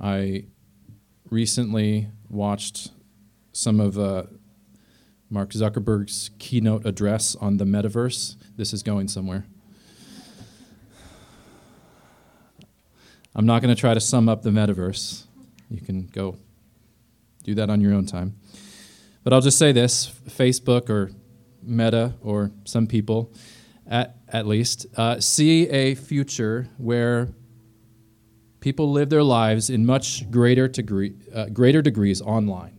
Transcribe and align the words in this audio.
I 0.00 0.44
recently 1.30 2.08
watched 2.28 2.90
some 3.52 3.80
of 3.80 3.98
uh, 3.98 4.24
Mark 5.30 5.50
Zuckerberg's 5.50 6.30
keynote 6.38 6.86
address 6.86 7.36
on 7.36 7.56
the 7.56 7.64
metaverse. 7.64 8.36
This 8.56 8.72
is 8.72 8.82
going 8.82 9.08
somewhere. 9.08 9.46
I'm 13.34 13.46
not 13.46 13.62
going 13.62 13.74
to 13.74 13.80
try 13.80 13.94
to 13.94 14.00
sum 14.00 14.28
up 14.28 14.42
the 14.42 14.50
metaverse. 14.50 15.24
You 15.70 15.80
can 15.80 16.06
go 16.06 16.36
do 17.42 17.54
that 17.56 17.68
on 17.68 17.80
your 17.80 17.92
own 17.92 18.06
time. 18.06 18.36
But 19.24 19.32
I'll 19.32 19.40
just 19.40 19.58
say 19.58 19.72
this 19.72 20.12
Facebook 20.28 20.88
or 20.88 21.10
Meta 21.62 22.14
or 22.22 22.50
some 22.64 22.86
people, 22.86 23.32
at, 23.86 24.16
at 24.28 24.46
least, 24.46 24.86
uh, 24.96 25.18
see 25.18 25.68
a 25.70 25.94
future 25.94 26.68
where 26.76 27.28
people 28.64 28.90
live 28.90 29.10
their 29.10 29.22
lives 29.22 29.68
in 29.68 29.84
much 29.84 30.30
greater, 30.30 30.66
degree, 30.66 31.12
uh, 31.34 31.44
greater 31.50 31.82
degrees 31.82 32.22
online, 32.22 32.72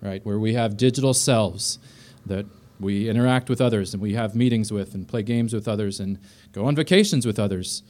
right? 0.00 0.24
Where 0.24 0.38
we 0.38 0.54
have 0.54 0.76
digital 0.76 1.12
selves 1.12 1.80
that 2.24 2.46
we 2.78 3.08
interact 3.08 3.50
with 3.50 3.60
others 3.60 3.92
and 3.92 4.00
we 4.00 4.14
have 4.14 4.36
meetings 4.36 4.72
with 4.72 4.94
and 4.94 5.08
play 5.08 5.24
games 5.24 5.52
with 5.52 5.66
others 5.66 5.98
and 5.98 6.20
go 6.52 6.66
on 6.66 6.76
vacations 6.76 7.26
with 7.26 7.36
others 7.36 7.82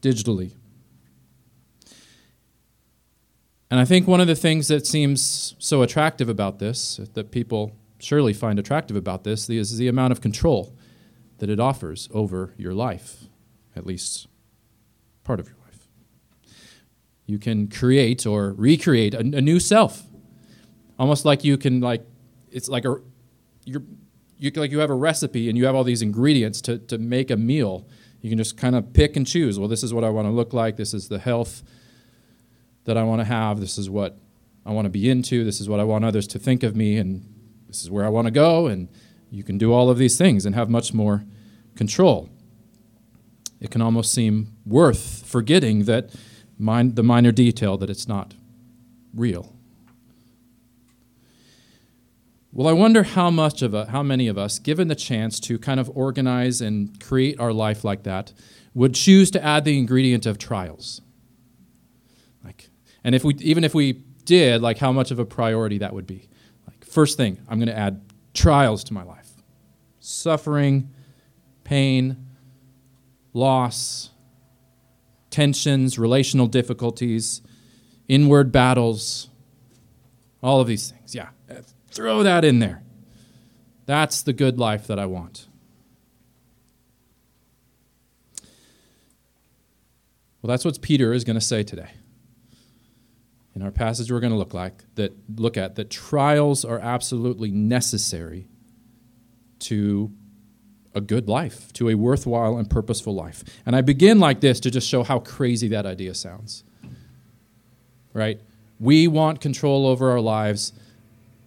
digitally. 0.00 0.54
And 3.70 3.78
I 3.78 3.84
think 3.84 4.08
one 4.08 4.22
of 4.22 4.28
the 4.28 4.34
things 4.34 4.68
that 4.68 4.86
seems 4.86 5.56
so 5.58 5.82
attractive 5.82 6.30
about 6.30 6.58
this, 6.58 7.02
that 7.12 7.30
people 7.30 7.76
surely 7.98 8.32
find 8.32 8.58
attractive 8.58 8.96
about 8.96 9.24
this, 9.24 9.50
is 9.50 9.76
the 9.76 9.88
amount 9.88 10.12
of 10.12 10.22
control 10.22 10.74
that 11.36 11.50
it 11.50 11.60
offers 11.60 12.08
over 12.14 12.54
your 12.56 12.72
life, 12.72 13.24
at 13.76 13.84
least 13.84 14.26
part 15.22 15.38
of 15.38 15.48
your 15.48 15.56
life. 15.56 15.67
You 17.28 17.38
can 17.38 17.68
create 17.68 18.26
or 18.26 18.54
recreate 18.54 19.12
a, 19.12 19.18
a 19.18 19.42
new 19.42 19.60
self, 19.60 20.04
almost 20.98 21.26
like 21.26 21.44
you 21.44 21.58
can 21.58 21.80
like 21.80 22.02
it's 22.50 22.70
like 22.70 22.86
a 22.86 22.96
you're 23.66 23.82
you 24.38 24.50
like 24.52 24.70
you 24.70 24.78
have 24.78 24.88
a 24.88 24.94
recipe 24.94 25.50
and 25.50 25.58
you 25.58 25.66
have 25.66 25.74
all 25.74 25.84
these 25.84 26.00
ingredients 26.00 26.62
to, 26.62 26.78
to 26.78 26.96
make 26.96 27.30
a 27.30 27.36
meal. 27.36 27.86
You 28.22 28.30
can 28.30 28.38
just 28.38 28.56
kind 28.56 28.74
of 28.74 28.94
pick 28.94 29.14
and 29.14 29.26
choose. 29.26 29.58
Well, 29.58 29.68
this 29.68 29.82
is 29.82 29.92
what 29.92 30.04
I 30.04 30.08
want 30.08 30.26
to 30.26 30.32
look 30.32 30.54
like. 30.54 30.76
This 30.76 30.94
is 30.94 31.08
the 31.08 31.18
health 31.18 31.62
that 32.84 32.96
I 32.96 33.02
want 33.02 33.20
to 33.20 33.26
have. 33.26 33.60
This 33.60 33.76
is 33.76 33.90
what 33.90 34.16
I 34.64 34.72
want 34.72 34.86
to 34.86 34.90
be 34.90 35.10
into. 35.10 35.44
This 35.44 35.60
is 35.60 35.68
what 35.68 35.80
I 35.80 35.84
want 35.84 36.06
others 36.06 36.26
to 36.28 36.38
think 36.38 36.62
of 36.62 36.74
me. 36.74 36.96
And 36.96 37.28
this 37.66 37.82
is 37.82 37.90
where 37.90 38.06
I 38.06 38.08
want 38.08 38.26
to 38.26 38.30
go. 38.30 38.68
And 38.68 38.88
you 39.30 39.42
can 39.42 39.58
do 39.58 39.70
all 39.70 39.90
of 39.90 39.98
these 39.98 40.16
things 40.16 40.46
and 40.46 40.54
have 40.54 40.70
much 40.70 40.94
more 40.94 41.24
control. 41.76 42.30
It 43.60 43.70
can 43.70 43.82
almost 43.82 44.14
seem 44.14 44.54
worth 44.64 45.26
forgetting 45.26 45.84
that 45.84 46.14
the 46.58 47.02
minor 47.02 47.32
detail 47.32 47.76
that 47.78 47.90
it's 47.90 48.08
not 48.08 48.34
real. 49.14 49.54
Well, 52.52 52.66
I 52.66 52.72
wonder 52.72 53.02
how 53.02 53.30
much 53.30 53.62
of 53.62 53.74
a, 53.74 53.86
how 53.86 54.02
many 54.02 54.26
of 54.26 54.38
us, 54.38 54.58
given 54.58 54.88
the 54.88 54.94
chance 54.94 55.38
to 55.40 55.58
kind 55.58 55.78
of 55.78 55.90
organize 55.94 56.60
and 56.60 56.98
create 57.00 57.38
our 57.38 57.52
life 57.52 57.84
like 57.84 58.02
that, 58.04 58.32
would 58.74 58.94
choose 58.94 59.30
to 59.32 59.44
add 59.44 59.64
the 59.64 59.78
ingredient 59.78 60.26
of 60.26 60.38
trials. 60.38 61.00
Like 62.44 62.70
and 63.04 63.14
if 63.14 63.22
we, 63.22 63.34
even 63.34 63.64
if 63.64 63.74
we 63.74 63.92
did, 64.24 64.62
like 64.62 64.78
how 64.78 64.92
much 64.92 65.10
of 65.10 65.18
a 65.18 65.24
priority 65.24 65.78
that 65.78 65.92
would 65.92 66.06
be. 66.06 66.28
Like, 66.66 66.84
first 66.84 67.16
thing, 67.16 67.38
I'm 67.48 67.58
going 67.58 67.68
to 67.68 67.78
add 67.78 68.02
trials 68.34 68.84
to 68.84 68.94
my 68.94 69.02
life 69.02 69.26
suffering, 70.00 70.88
pain, 71.64 72.28
loss, 73.34 74.10
tensions, 75.30 75.98
relational 75.98 76.46
difficulties, 76.46 77.42
inward 78.08 78.52
battles, 78.52 79.28
all 80.42 80.60
of 80.60 80.66
these 80.66 80.90
things. 80.90 81.14
Yeah, 81.14 81.28
throw 81.90 82.22
that 82.22 82.44
in 82.44 82.58
there. 82.58 82.82
That's 83.86 84.22
the 84.22 84.32
good 84.32 84.58
life 84.58 84.86
that 84.86 84.98
I 84.98 85.06
want. 85.06 85.48
Well, 90.40 90.48
that's 90.48 90.64
what 90.64 90.80
Peter 90.80 91.12
is 91.12 91.24
going 91.24 91.38
to 91.38 91.44
say 91.44 91.62
today 91.62 91.90
in 93.58 93.64
our 93.64 93.72
passage 93.72 94.12
we're 94.12 94.20
going 94.20 94.32
to 94.32 94.38
look 94.38 94.54
like 94.54 94.84
that 94.94 95.12
look 95.36 95.56
at 95.56 95.74
that 95.74 95.90
trials 95.90 96.64
are 96.64 96.78
absolutely 96.78 97.50
necessary 97.50 98.46
to 99.58 100.12
a 100.98 101.00
good 101.00 101.28
life, 101.28 101.72
to 101.72 101.88
a 101.88 101.94
worthwhile 101.94 102.58
and 102.58 102.68
purposeful 102.68 103.14
life. 103.14 103.42
And 103.64 103.74
I 103.74 103.80
begin 103.80 104.18
like 104.18 104.40
this 104.40 104.60
to 104.60 104.70
just 104.70 104.86
show 104.86 105.02
how 105.02 105.20
crazy 105.20 105.68
that 105.68 105.86
idea 105.86 106.14
sounds. 106.14 106.64
Right? 108.12 108.40
We 108.78 109.08
want 109.08 109.40
control 109.40 109.86
over 109.86 110.10
our 110.10 110.20
lives, 110.20 110.74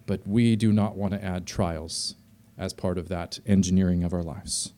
but 0.06 0.26
we 0.26 0.56
do 0.56 0.72
not 0.72 0.96
want 0.96 1.12
to 1.12 1.24
add 1.24 1.46
trials 1.46 2.16
as 2.58 2.72
part 2.72 2.98
of 2.98 3.08
that 3.08 3.38
engineering 3.46 4.02
of 4.02 4.12
our 4.12 4.22
lives. 4.22 4.72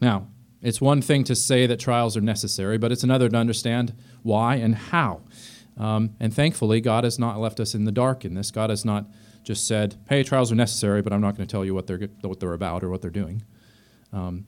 Now, 0.00 0.28
it's 0.62 0.80
one 0.80 1.02
thing 1.02 1.24
to 1.24 1.34
say 1.34 1.66
that 1.66 1.78
trials 1.78 2.16
are 2.16 2.20
necessary, 2.20 2.78
but 2.78 2.92
it's 2.92 3.02
another 3.02 3.28
to 3.28 3.36
understand 3.36 3.94
why 4.22 4.56
and 4.56 4.74
how. 4.74 5.22
Um, 5.76 6.16
and 6.18 6.34
thankfully, 6.34 6.80
God 6.80 7.04
has 7.04 7.18
not 7.18 7.38
left 7.38 7.60
us 7.60 7.74
in 7.74 7.84
the 7.84 7.92
dark 7.92 8.24
in 8.24 8.34
this. 8.34 8.50
God 8.50 8.70
has 8.70 8.84
not 8.84 9.06
just 9.48 9.66
said, 9.66 9.96
hey, 10.10 10.22
trials 10.22 10.52
are 10.52 10.54
necessary, 10.54 11.00
but 11.00 11.10
I'm 11.10 11.22
not 11.22 11.34
going 11.34 11.46
to 11.46 11.50
tell 11.50 11.64
you 11.64 11.72
what 11.72 11.86
they're, 11.86 12.10
what 12.20 12.38
they're 12.38 12.52
about 12.52 12.84
or 12.84 12.90
what 12.90 13.00
they're 13.00 13.10
doing. 13.10 13.42
Um, 14.12 14.46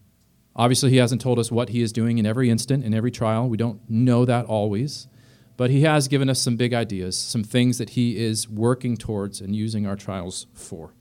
obviously, 0.54 0.90
He 0.90 0.98
hasn't 0.98 1.22
told 1.22 1.38
us 1.38 1.50
what 1.50 1.70
He 1.70 1.80
is 1.80 1.90
doing 1.90 2.18
in 2.18 2.26
every 2.26 2.50
instant, 2.50 2.84
in 2.84 2.92
every 2.92 3.10
trial. 3.10 3.48
We 3.48 3.56
don't 3.56 3.80
know 3.88 4.26
that 4.26 4.44
always. 4.44 5.08
But 5.56 5.70
He 5.70 5.84
has 5.84 6.06
given 6.06 6.28
us 6.28 6.38
some 6.38 6.56
big 6.56 6.74
ideas, 6.74 7.16
some 7.16 7.42
things 7.42 7.78
that 7.78 7.90
He 7.90 8.18
is 8.18 8.46
working 8.46 8.98
towards 8.98 9.40
and 9.40 9.56
using 9.56 9.86
our 9.86 9.96
trials 9.96 10.48
for. 10.52 10.92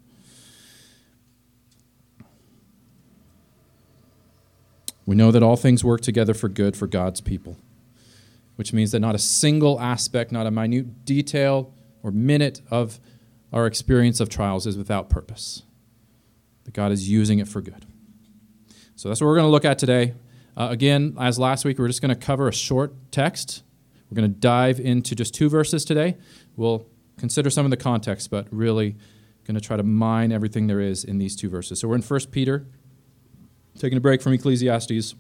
We 5.06 5.18
know 5.18 5.32
that 5.32 5.44
all 5.44 5.58
things 5.58 5.84
work 5.84 6.00
together 6.00 6.34
for 6.34 6.48
good 6.48 6.78
for 6.78 6.88
God's 6.88 7.20
people, 7.20 7.58
which 8.56 8.72
means 8.72 8.94
that 8.94 9.02
not 9.02 9.14
a 9.14 9.20
single 9.20 9.78
aspect, 9.82 10.32
not 10.32 10.48
a 10.48 10.52
minute 10.52 11.04
detail 11.04 11.74
or 12.02 12.12
minute 12.12 12.62
of 12.72 13.02
our 13.52 13.66
experience 13.66 14.20
of 14.20 14.30
trials 14.30 14.68
is 14.68 14.78
without 14.78 15.10
purpose. 15.10 15.64
That 16.66 16.74
God 16.74 16.92
is 16.92 17.10
using 17.10 17.40
it 17.40 17.48
for 17.48 17.62
good. 17.62 17.86
So 18.96 19.10
that's 19.10 19.22
what 19.22 19.28
we're 19.28 19.36
going 19.36 19.48
to 19.48 19.52
look 19.52 19.66
at 19.66 19.80
today. 19.80 20.14
Uh, 20.58 20.68
again, 20.72 21.16
as 21.20 21.40
last 21.40 21.66
week, 21.66 21.80
we're 21.80 21.88
just 21.88 22.02
going 22.02 22.14
to 22.14 22.20
cover 22.20 22.48
a 22.48 22.54
short 22.54 22.94
text. 23.12 23.64
We're 24.10 24.16
going 24.16 24.32
to 24.32 24.40
dive 24.40 24.80
into 24.80 25.16
just 25.16 25.34
two 25.34 25.50
verses 25.50 25.86
today. 25.86 26.18
We'll 26.56 26.86
consider 27.18 27.50
some 27.50 27.66
of 27.66 27.72
the 27.72 27.78
context, 27.78 28.30
but 28.30 28.48
really 28.52 28.98
going 29.46 29.56
to 29.56 29.62
try 29.62 29.78
to 29.78 29.84
mine 29.84 30.32
everything 30.32 30.68
there 30.68 30.80
is 30.80 31.04
in 31.04 31.18
these 31.18 31.36
two 31.36 31.50
verses. 31.50 31.80
So 31.80 31.88
we're 31.88 31.96
in 31.96 32.02
1 32.02 32.20
Peter 32.32 32.68
Taking 33.80 33.98
a 33.98 34.02
break 34.02 34.22
from 34.22 34.34
Ecclesiastes. 34.34 35.16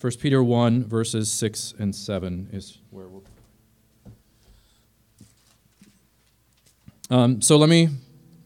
1 0.00 0.12
Peter 0.20 0.44
1, 0.44 0.84
verses 0.84 1.32
6 1.32 1.74
and 1.78 1.92
7 1.92 2.50
is 2.52 2.78
where 2.90 3.08
we'll. 3.08 3.24
Um, 7.10 7.40
so 7.42 7.56
let 7.56 7.68
me 7.68 7.88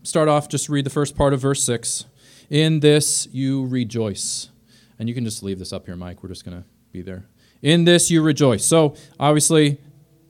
start 0.03 0.29
off, 0.29 0.49
just 0.49 0.69
read 0.69 0.85
the 0.85 0.91
first 0.91 1.17
part 1.17 1.33
of 1.33 1.41
verse 1.41 1.63
6. 1.65 2.07
In 2.51 2.81
this 2.81 3.29
you 3.31 3.67
rejoice. 3.67 4.49
And 4.99 5.09
you 5.09 5.15
can 5.15 5.25
just 5.25 5.43
leave 5.43 5.59
this 5.59 5.73
up 5.73 5.87
here, 5.87 5.97
Mike. 5.97 6.23
We're 6.23 6.31
just 6.31 6.45
going 6.45 6.59
to 6.59 6.65
be 6.93 7.03
there. 7.03 7.27
In 7.63 7.85
this 7.85 8.11
you 8.11 8.23
rejoice. 8.23 8.65
So 8.65 8.95
obviously, 9.21 9.79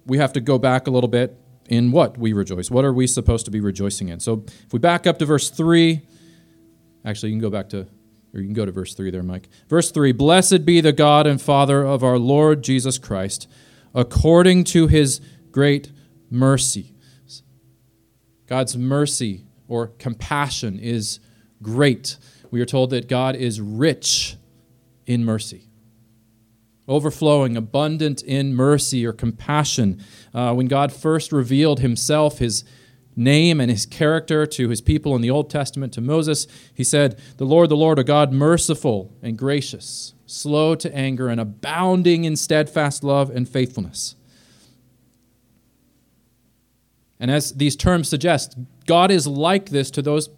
we 0.06 0.18
have 0.18 0.32
to 0.34 0.40
go 0.40 0.58
back 0.58 0.86
a 0.86 0.90
little 0.90 1.08
bit 1.08 1.38
in 1.68 1.92
what 1.92 2.18
we 2.18 2.32
rejoice. 2.32 2.70
What 2.70 2.84
are 2.84 2.92
we 2.92 3.06
supposed 3.06 3.44
to 3.46 3.50
be 3.50 3.60
rejoicing 3.60 4.08
in? 4.08 4.20
So 4.20 4.44
if 4.46 4.72
we 4.72 4.78
back 4.78 5.06
up 5.06 5.18
to 5.18 5.26
verse 5.26 5.50
3, 5.50 6.00
actually, 7.04 7.30
you 7.30 7.34
can 7.34 7.42
go 7.42 7.50
back 7.50 7.68
to 7.70 7.86
or 8.34 8.40
you 8.40 8.46
can 8.46 8.54
go 8.54 8.66
to 8.66 8.72
verse 8.72 8.94
3 8.94 9.10
there, 9.10 9.22
Mike. 9.22 9.48
Verse 9.68 9.90
3 9.90 10.12
Blessed 10.12 10.64
be 10.64 10.80
the 10.80 10.92
God 10.92 11.26
and 11.26 11.40
Father 11.40 11.84
of 11.84 12.04
our 12.04 12.18
Lord 12.18 12.62
Jesus 12.62 12.98
Christ, 12.98 13.48
according 13.94 14.64
to 14.64 14.86
his 14.86 15.20
great 15.50 15.90
mercy. 16.30 16.94
God's 18.48 18.76
mercy 18.76 19.44
or 19.68 19.88
compassion 19.98 20.78
is 20.78 21.20
great. 21.62 22.16
We 22.50 22.60
are 22.60 22.66
told 22.66 22.90
that 22.90 23.08
God 23.08 23.36
is 23.36 23.60
rich 23.60 24.36
in 25.06 25.24
mercy, 25.24 25.68
overflowing, 26.88 27.56
abundant 27.56 28.22
in 28.22 28.54
mercy 28.54 29.06
or 29.06 29.12
compassion. 29.12 30.02
Uh, 30.34 30.54
when 30.54 30.66
God 30.66 30.92
first 30.92 31.30
revealed 31.30 31.80
himself, 31.80 32.38
his 32.38 32.64
name 33.14 33.60
and 33.60 33.70
his 33.70 33.84
character 33.84 34.46
to 34.46 34.68
his 34.68 34.80
people 34.80 35.14
in 35.14 35.20
the 35.20 35.30
Old 35.30 35.50
Testament 35.50 35.92
to 35.92 36.00
Moses, 36.00 36.46
he 36.72 36.84
said, 36.84 37.20
The 37.36 37.44
Lord, 37.44 37.68
the 37.68 37.76
Lord, 37.76 37.98
a 37.98 38.04
God 38.04 38.32
merciful 38.32 39.12
and 39.20 39.36
gracious, 39.36 40.14
slow 40.24 40.74
to 40.76 40.94
anger, 40.94 41.28
and 41.28 41.40
abounding 41.40 42.24
in 42.24 42.36
steadfast 42.36 43.04
love 43.04 43.28
and 43.28 43.46
faithfulness. 43.46 44.14
And 47.20 47.30
as 47.30 47.52
these 47.54 47.76
terms 47.76 48.08
suggest, 48.08 48.56
God 48.86 49.10
is 49.10 49.26
like 49.26 49.70
this 49.70 49.90
to 49.92 50.02
those 50.02 50.30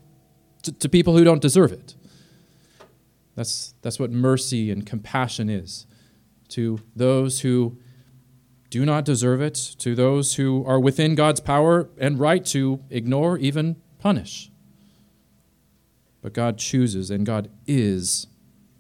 to, 0.63 0.73
to 0.73 0.89
people 0.89 1.17
who 1.17 1.25
don't 1.25 1.41
deserve 1.41 1.73
it. 1.73 1.95
That's, 3.35 3.75
that's 3.81 3.99
what 3.99 4.11
mercy 4.11 4.71
and 4.71 4.85
compassion 4.85 5.49
is 5.49 5.87
to 6.49 6.81
those 6.95 7.41
who 7.41 7.79
do 8.69 8.85
not 8.85 9.05
deserve 9.05 9.41
it, 9.41 9.55
to 9.79 9.95
those 9.95 10.35
who 10.35 10.65
are 10.67 10.79
within 10.79 11.15
God's 11.15 11.41
power 11.41 11.89
and 11.99 12.19
right 12.19 12.45
to 12.47 12.81
ignore, 12.91 13.39
even 13.39 13.77
punish. 13.99 14.51
But 16.23 16.35
God 16.35 16.59
chooses, 16.59 17.11
and 17.11 17.25
God 17.25 17.51
is 17.67 18.27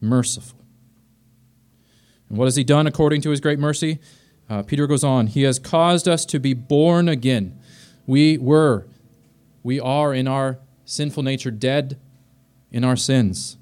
merciful. 0.01 0.59
And 2.29 2.39
what 2.39 2.45
has 2.45 2.57
He 2.57 2.65
done 2.65 2.87
according 2.87 3.23
to 3.23 3.31
His 3.31 3.41
great 3.41 3.59
mercy? 3.59 3.99
Uh, 4.49 4.63
Peter 4.63 4.87
goes 4.87 5.03
on, 5.03 5.29
He 5.29 5.43
has 5.43 5.59
caused 5.59 6.07
us 6.07 6.25
to 6.27 6.39
be 6.39 6.55
born 6.55 7.09
again. 7.09 7.59
We 8.11 8.39
were, 8.39 8.89
we 9.63 9.79
are 9.79 10.13
in 10.13 10.27
our 10.27 10.59
sinful 10.85 11.23
nature 11.23 11.53
dead 11.53 11.97
in 12.73 12.83
our 12.83 12.97
sins, 12.97 13.57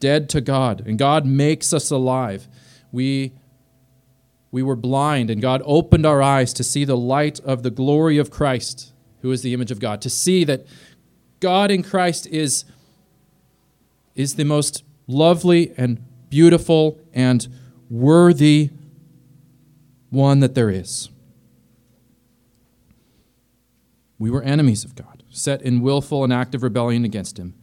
dead 0.00 0.28
to 0.30 0.40
God, 0.40 0.82
and 0.84 0.98
God 0.98 1.24
makes 1.24 1.72
us 1.72 1.92
alive. 1.92 2.48
We 2.90 3.34
we 4.50 4.64
were 4.64 4.74
blind, 4.74 5.30
and 5.30 5.40
God 5.40 5.62
opened 5.64 6.04
our 6.04 6.20
eyes 6.20 6.52
to 6.54 6.64
see 6.64 6.84
the 6.84 6.96
light 6.96 7.38
of 7.38 7.62
the 7.62 7.70
glory 7.70 8.18
of 8.18 8.32
Christ, 8.32 8.92
who 9.22 9.30
is 9.30 9.42
the 9.42 9.54
image 9.54 9.70
of 9.70 9.78
God, 9.78 10.02
to 10.02 10.10
see 10.10 10.42
that 10.42 10.66
God 11.38 11.70
in 11.70 11.84
Christ 11.84 12.26
is, 12.26 12.64
is 14.16 14.34
the 14.34 14.44
most 14.44 14.82
lovely 15.06 15.72
and 15.76 16.04
beautiful 16.30 16.98
and 17.14 17.46
worthy 17.88 18.70
one 20.08 20.40
that 20.40 20.56
there 20.56 20.68
is. 20.68 21.10
We 24.20 24.30
were 24.30 24.42
enemies 24.42 24.84
of 24.84 24.94
God, 24.94 25.22
set 25.30 25.62
in 25.62 25.80
willful 25.80 26.22
and 26.22 26.32
active 26.32 26.62
rebellion 26.62 27.06
against 27.06 27.38
Him, 27.38 27.54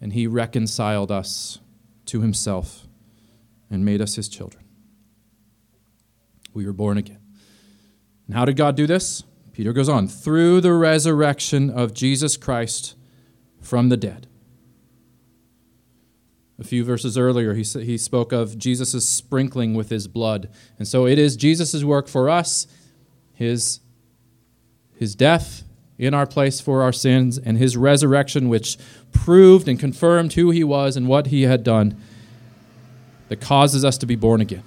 and 0.00 0.12
He 0.12 0.26
reconciled 0.26 1.12
us 1.12 1.60
to 2.06 2.22
Himself 2.22 2.88
and 3.70 3.84
made 3.84 4.00
us 4.00 4.16
His 4.16 4.28
children. 4.28 4.64
We 6.52 6.66
were 6.66 6.72
born 6.72 6.98
again. 6.98 7.20
And 8.26 8.34
how 8.34 8.44
did 8.44 8.56
God 8.56 8.74
do 8.74 8.88
this? 8.88 9.22
Peter 9.52 9.72
goes 9.72 9.88
on 9.88 10.08
through 10.08 10.60
the 10.60 10.72
resurrection 10.72 11.70
of 11.70 11.94
Jesus 11.94 12.36
Christ 12.36 12.96
from 13.60 13.88
the 13.88 13.96
dead. 13.96 14.26
A 16.58 16.64
few 16.64 16.82
verses 16.82 17.16
earlier, 17.16 17.54
he, 17.54 17.62
he 17.62 17.96
spoke 17.96 18.32
of 18.32 18.58
Jesus' 18.58 19.08
sprinkling 19.08 19.74
with 19.74 19.90
his 19.90 20.08
blood. 20.08 20.48
And 20.80 20.88
so 20.88 21.06
it 21.06 21.16
is 21.16 21.36
Jesus' 21.36 21.84
work 21.84 22.08
for 22.08 22.28
us, 22.28 22.66
his, 23.34 23.80
his 24.96 25.14
death 25.14 25.62
in 25.98 26.14
our 26.14 26.26
place 26.26 26.60
for 26.60 26.82
our 26.82 26.92
sins, 26.92 27.38
and 27.38 27.58
his 27.58 27.76
resurrection, 27.76 28.48
which 28.48 28.76
proved 29.12 29.66
and 29.68 29.80
confirmed 29.80 30.34
who 30.34 30.50
he 30.50 30.62
was 30.62 30.96
and 30.96 31.08
what 31.08 31.28
he 31.28 31.42
had 31.42 31.62
done, 31.62 31.96
that 33.28 33.40
causes 33.40 33.84
us 33.84 33.98
to 33.98 34.06
be 34.06 34.16
born 34.16 34.40
again. 34.40 34.62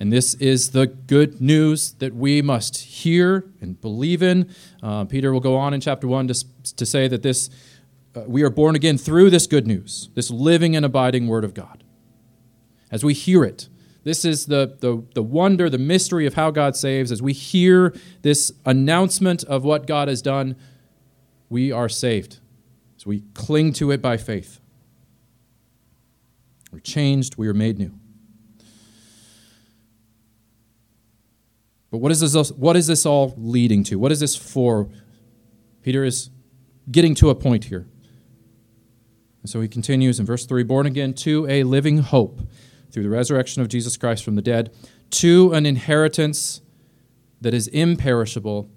And 0.00 0.12
this 0.12 0.34
is 0.34 0.70
the 0.70 0.86
good 0.86 1.40
news 1.40 1.92
that 1.94 2.14
we 2.14 2.42
must 2.42 2.76
hear 2.78 3.44
and 3.60 3.80
believe 3.80 4.22
in. 4.22 4.52
Uh, 4.82 5.04
Peter 5.04 5.32
will 5.32 5.40
go 5.40 5.56
on 5.56 5.72
in 5.72 5.80
chapter 5.80 6.08
1 6.08 6.28
to, 6.28 6.74
to 6.74 6.84
say 6.84 7.08
that 7.08 7.22
this, 7.22 7.48
uh, 8.14 8.22
we 8.26 8.42
are 8.42 8.50
born 8.50 8.74
again 8.74 8.98
through 8.98 9.30
this 9.30 9.46
good 9.46 9.66
news, 9.66 10.10
this 10.14 10.30
living 10.30 10.74
and 10.74 10.84
abiding 10.84 11.28
Word 11.28 11.44
of 11.44 11.54
God. 11.54 11.84
As 12.90 13.04
we 13.04 13.14
hear 13.14 13.44
it, 13.44 13.68
this 14.04 14.26
is 14.26 14.46
the, 14.46 14.76
the, 14.80 15.02
the 15.14 15.22
wonder, 15.22 15.70
the 15.70 15.78
mystery 15.78 16.26
of 16.26 16.34
how 16.34 16.50
God 16.50 16.76
saves. 16.76 17.10
As 17.10 17.22
we 17.22 17.32
hear 17.32 17.94
this 18.20 18.52
announcement 18.66 19.42
of 19.44 19.64
what 19.64 19.86
God 19.86 20.08
has 20.08 20.20
done, 20.20 20.56
we 21.48 21.72
are 21.72 21.88
saved. 21.88 22.38
As 22.96 23.06
we 23.06 23.24
cling 23.32 23.72
to 23.74 23.90
it 23.90 24.02
by 24.02 24.18
faith. 24.18 24.60
We're 26.70 26.80
changed, 26.80 27.36
we 27.36 27.48
are 27.48 27.54
made 27.54 27.78
new. 27.78 27.98
But 31.90 31.98
what 31.98 32.12
is 32.12 32.20
this, 32.20 32.50
what 32.52 32.76
is 32.76 32.86
this 32.86 33.06
all 33.06 33.32
leading 33.38 33.84
to? 33.84 33.98
What 33.98 34.12
is 34.12 34.20
this 34.20 34.36
for? 34.36 34.90
Peter 35.82 36.04
is 36.04 36.28
getting 36.90 37.14
to 37.14 37.30
a 37.30 37.34
point 37.34 37.64
here. 37.64 37.86
And 39.42 39.48
so 39.48 39.60
he 39.60 39.68
continues 39.68 40.18
in 40.18 40.26
verse 40.26 40.44
3 40.44 40.62
born 40.64 40.86
again 40.86 41.14
to 41.14 41.46
a 41.48 41.62
living 41.62 41.98
hope 41.98 42.40
through 42.94 43.02
the 43.02 43.10
resurrection 43.10 43.60
of 43.60 43.66
Jesus 43.66 43.96
Christ 43.96 44.24
from 44.24 44.36
the 44.36 44.42
dead, 44.42 44.72
to 45.10 45.52
an 45.52 45.66
inheritance 45.66 46.60
that 47.40 47.52
is 47.52 47.66
imperishable, 47.68 48.70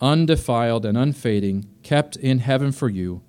undefiled, 0.00 0.86
and 0.86 0.96
unfading, 0.96 1.68
kept 1.82 2.14
in 2.14 2.38
heaven 2.38 2.70
for 2.70 2.88
you, 2.88 3.22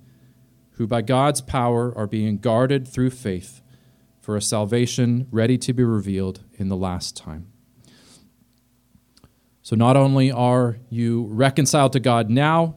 who 0.76 0.86
by 0.86 1.02
God's 1.02 1.40
power 1.40 1.92
are 1.98 2.06
being 2.06 2.38
guarded 2.38 2.86
through 2.86 3.10
faith 3.10 3.62
for 4.20 4.36
a 4.36 4.40
salvation 4.40 5.26
ready 5.32 5.58
to 5.58 5.72
be 5.72 5.82
revealed 5.82 6.44
in 6.54 6.68
the 6.68 6.76
last 6.76 7.16
time. 7.16 7.48
So 9.60 9.74
not 9.74 9.96
only 9.96 10.30
are 10.30 10.78
you 10.88 11.26
reconciled 11.30 11.92
to 11.94 12.00
God 12.00 12.30
now, 12.30 12.76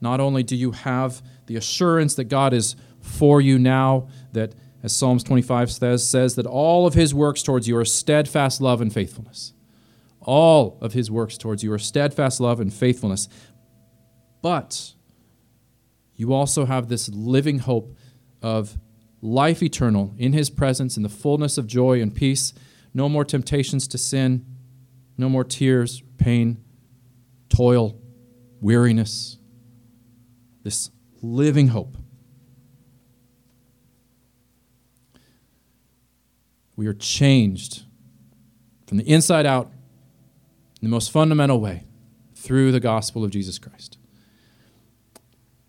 not 0.00 0.18
only 0.18 0.42
do 0.42 0.56
you 0.56 0.72
have 0.72 1.22
the 1.46 1.54
assurance 1.54 2.16
that 2.16 2.24
God 2.24 2.52
is 2.52 2.74
for 3.00 3.40
you 3.40 3.60
now, 3.60 4.08
that 4.32 4.54
as 4.84 4.94
Psalms 4.94 5.24
25 5.24 5.72
says, 5.72 6.08
says 6.08 6.36
that 6.36 6.46
all 6.46 6.86
of 6.86 6.94
his 6.94 7.12
works 7.12 7.42
towards 7.42 7.66
you 7.66 7.76
are 7.76 7.84
steadfast 7.84 8.60
love 8.60 8.80
and 8.80 8.92
faithfulness. 8.92 9.52
All 10.20 10.78
of 10.80 10.92
his 10.92 11.10
works 11.10 11.36
towards 11.36 11.64
you 11.64 11.72
are 11.72 11.78
steadfast 11.78 12.38
love 12.38 12.60
and 12.60 12.72
faithfulness. 12.72 13.28
But 14.42 14.94
you 16.14 16.32
also 16.32 16.66
have 16.66 16.88
this 16.88 17.08
living 17.08 17.58
hope 17.58 17.96
of 18.40 18.78
life 19.20 19.62
eternal 19.62 20.14
in 20.18 20.32
his 20.32 20.50
presence 20.50 20.96
in 20.96 21.02
the 21.02 21.08
fullness 21.08 21.58
of 21.58 21.66
joy 21.66 22.00
and 22.00 22.14
peace, 22.14 22.52
no 22.92 23.08
more 23.08 23.24
temptations 23.24 23.88
to 23.88 23.98
sin 23.98 24.46
no 25.16 25.28
more 25.28 25.44
tears, 25.44 26.02
pain, 26.18 26.62
toil, 27.48 28.00
weariness. 28.60 29.38
This 30.62 30.90
living 31.22 31.68
hope. 31.68 31.96
We 36.76 36.86
are 36.86 36.94
changed 36.94 37.82
from 38.86 38.98
the 38.98 39.04
inside 39.04 39.46
out 39.46 39.66
in 40.80 40.88
the 40.88 40.88
most 40.88 41.10
fundamental 41.10 41.60
way 41.60 41.84
through 42.34 42.72
the 42.72 42.80
gospel 42.80 43.24
of 43.24 43.30
Jesus 43.30 43.58
Christ. 43.58 43.98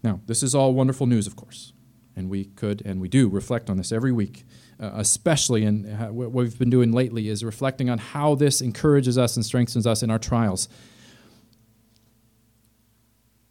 Now, 0.03 0.19
this 0.25 0.43
is 0.43 0.53
all 0.53 0.73
wonderful 0.73 1.07
news, 1.07 1.25
of 1.25 1.35
course, 1.35 1.73
and 2.15 2.29
we 2.29 2.45
could 2.45 2.81
and 2.85 2.99
we 2.99 3.07
do 3.07 3.29
reflect 3.29 3.69
on 3.69 3.77
this 3.77 3.91
every 3.91 4.11
week 4.11 4.45
uh, 4.79 4.91
especially 4.95 5.63
in 5.63 5.85
what 6.13 6.31
we've 6.31 6.57
been 6.59 6.69
doing 6.69 6.91
lately, 6.91 7.29
is 7.29 7.43
reflecting 7.43 7.89
on 7.89 7.97
how 7.97 8.35
this 8.35 8.61
encourages 8.61 9.17
us 9.17 9.35
and 9.35 9.45
strengthens 9.45 9.87
us 9.87 10.03
in 10.03 10.11
our 10.11 10.19
trials. 10.19 10.67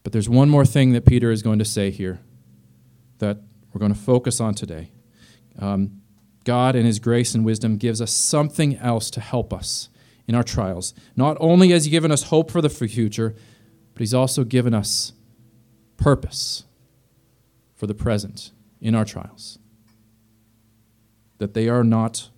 But 0.02 0.12
there's 0.12 0.28
one 0.28 0.50
more 0.50 0.66
thing 0.66 0.92
that 0.92 1.06
Peter 1.06 1.30
is 1.30 1.42
going 1.42 1.58
to 1.60 1.64
say 1.64 1.90
here 1.90 2.20
that 3.18 3.38
we're 3.72 3.78
going 3.78 3.94
to 3.94 3.98
focus 3.98 4.38
on 4.38 4.54
today. 4.54 4.90
Um, 5.58 6.02
God, 6.44 6.76
in 6.76 6.84
His 6.86 6.98
grace 6.98 7.34
and 7.34 7.44
wisdom, 7.44 7.76
gives 7.76 8.00
us 8.00 8.12
something 8.12 8.76
else 8.76 9.10
to 9.10 9.20
help 9.20 9.52
us 9.52 9.88
in 10.26 10.34
our 10.34 10.42
trials. 10.42 10.94
Not 11.16 11.36
only 11.40 11.70
has 11.70 11.84
He 11.84 11.90
given 11.90 12.12
us 12.12 12.24
hope 12.24 12.50
for 12.50 12.60
the 12.60 12.68
future, 12.68 13.34
but 13.92 14.00
He's 14.00 14.14
also 14.14 14.44
given 14.44 14.74
us 14.74 15.12
purpose 15.96 16.64
for 17.74 17.86
the 17.86 17.94
present 17.94 18.52
in 18.80 18.94
our 18.94 19.04
trials 19.04 19.58
that 21.38 21.54
they 21.54 21.68
are 21.68 21.84
not 21.84 22.30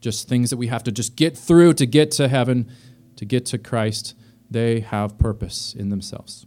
just 0.00 0.28
things 0.28 0.50
that 0.50 0.56
we 0.56 0.68
have 0.68 0.84
to 0.84 0.92
just 0.92 1.16
get 1.16 1.36
through 1.36 1.72
to 1.74 1.86
get 1.86 2.10
to 2.12 2.28
heaven, 2.28 2.70
to 3.16 3.24
get 3.24 3.46
to 3.46 3.58
Christ. 3.58 4.14
They 4.50 4.80
have 4.80 5.18
purpose 5.18 5.74
in 5.74 5.88
themselves. 5.88 6.46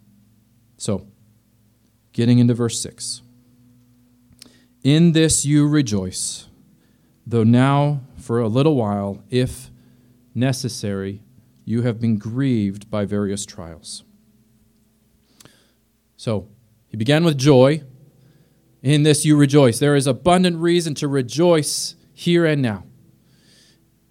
So, 0.78 1.08
getting 2.14 2.40
into 2.40 2.54
verse 2.54 2.80
6. 2.82 3.22
In 4.84 5.12
this 5.12 5.46
you 5.46 5.68
rejoice, 5.68 6.48
though 7.32 7.44
now 7.44 8.02
for 8.18 8.40
a 8.40 8.48
little 8.48 8.76
while, 8.76 9.24
if 9.30 9.72
necessary, 10.36 11.24
you 11.66 11.82
have 11.82 12.00
been 12.00 12.18
grieved 12.18 12.90
by 12.90 13.06
various 13.06 13.46
trials. 13.46 14.04
So, 16.18 16.50
he 16.88 16.98
began 16.98 17.24
with 17.24 17.38
joy 17.38 17.84
in 18.84 19.04
this 19.04 19.26
you 19.26 19.38
rejoice. 19.38 19.80
There 19.80 19.96
is 19.96 20.08
abundant 20.08 20.58
reason 20.58 20.94
to 20.96 21.08
rejoice 21.08 21.96
here 22.14 22.46
and 22.46 22.62
now. 22.62 22.84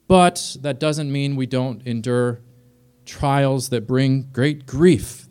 But 0.08 0.56
that 0.62 0.80
doesn't 0.80 1.12
mean 1.12 1.36
we 1.36 1.46
don't 1.46 1.86
endure 1.86 2.40
trials 3.04 3.68
that 3.68 3.86
bring 3.86 4.30
great 4.32 4.66
grief. 4.66 5.28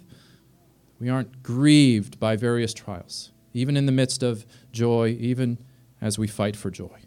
We 1.00 1.10
aren't 1.10 1.42
grieved 1.42 2.20
by 2.20 2.36
various 2.36 2.74
trials, 2.74 3.32
even 3.54 3.76
in 3.76 3.88
the 3.88 3.92
midst 3.92 4.22
of 4.22 4.46
joy, 4.72 5.18
even 5.20 5.58
as 6.00 6.20
we 6.20 6.28
fight 6.28 6.56
for 6.56 6.70
joy. 6.70 7.00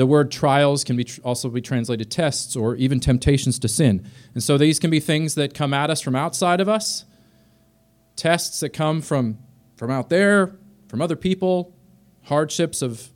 The 0.00 0.06
word 0.06 0.30
trials 0.30 0.82
can 0.82 0.96
be 0.96 1.04
tr- 1.04 1.20
also 1.22 1.50
be 1.50 1.60
translated 1.60 2.10
tests 2.10 2.56
or 2.56 2.74
even 2.76 3.00
temptations 3.00 3.58
to 3.58 3.68
sin. 3.68 4.10
And 4.32 4.42
so 4.42 4.56
these 4.56 4.78
can 4.78 4.88
be 4.88 4.98
things 4.98 5.34
that 5.34 5.52
come 5.52 5.74
at 5.74 5.90
us 5.90 6.00
from 6.00 6.16
outside 6.16 6.58
of 6.58 6.70
us, 6.70 7.04
tests 8.16 8.60
that 8.60 8.70
come 8.70 9.02
from, 9.02 9.36
from 9.76 9.90
out 9.90 10.08
there, 10.08 10.56
from 10.88 11.02
other 11.02 11.16
people, 11.16 11.76
hardships 12.22 12.80
of 12.80 13.10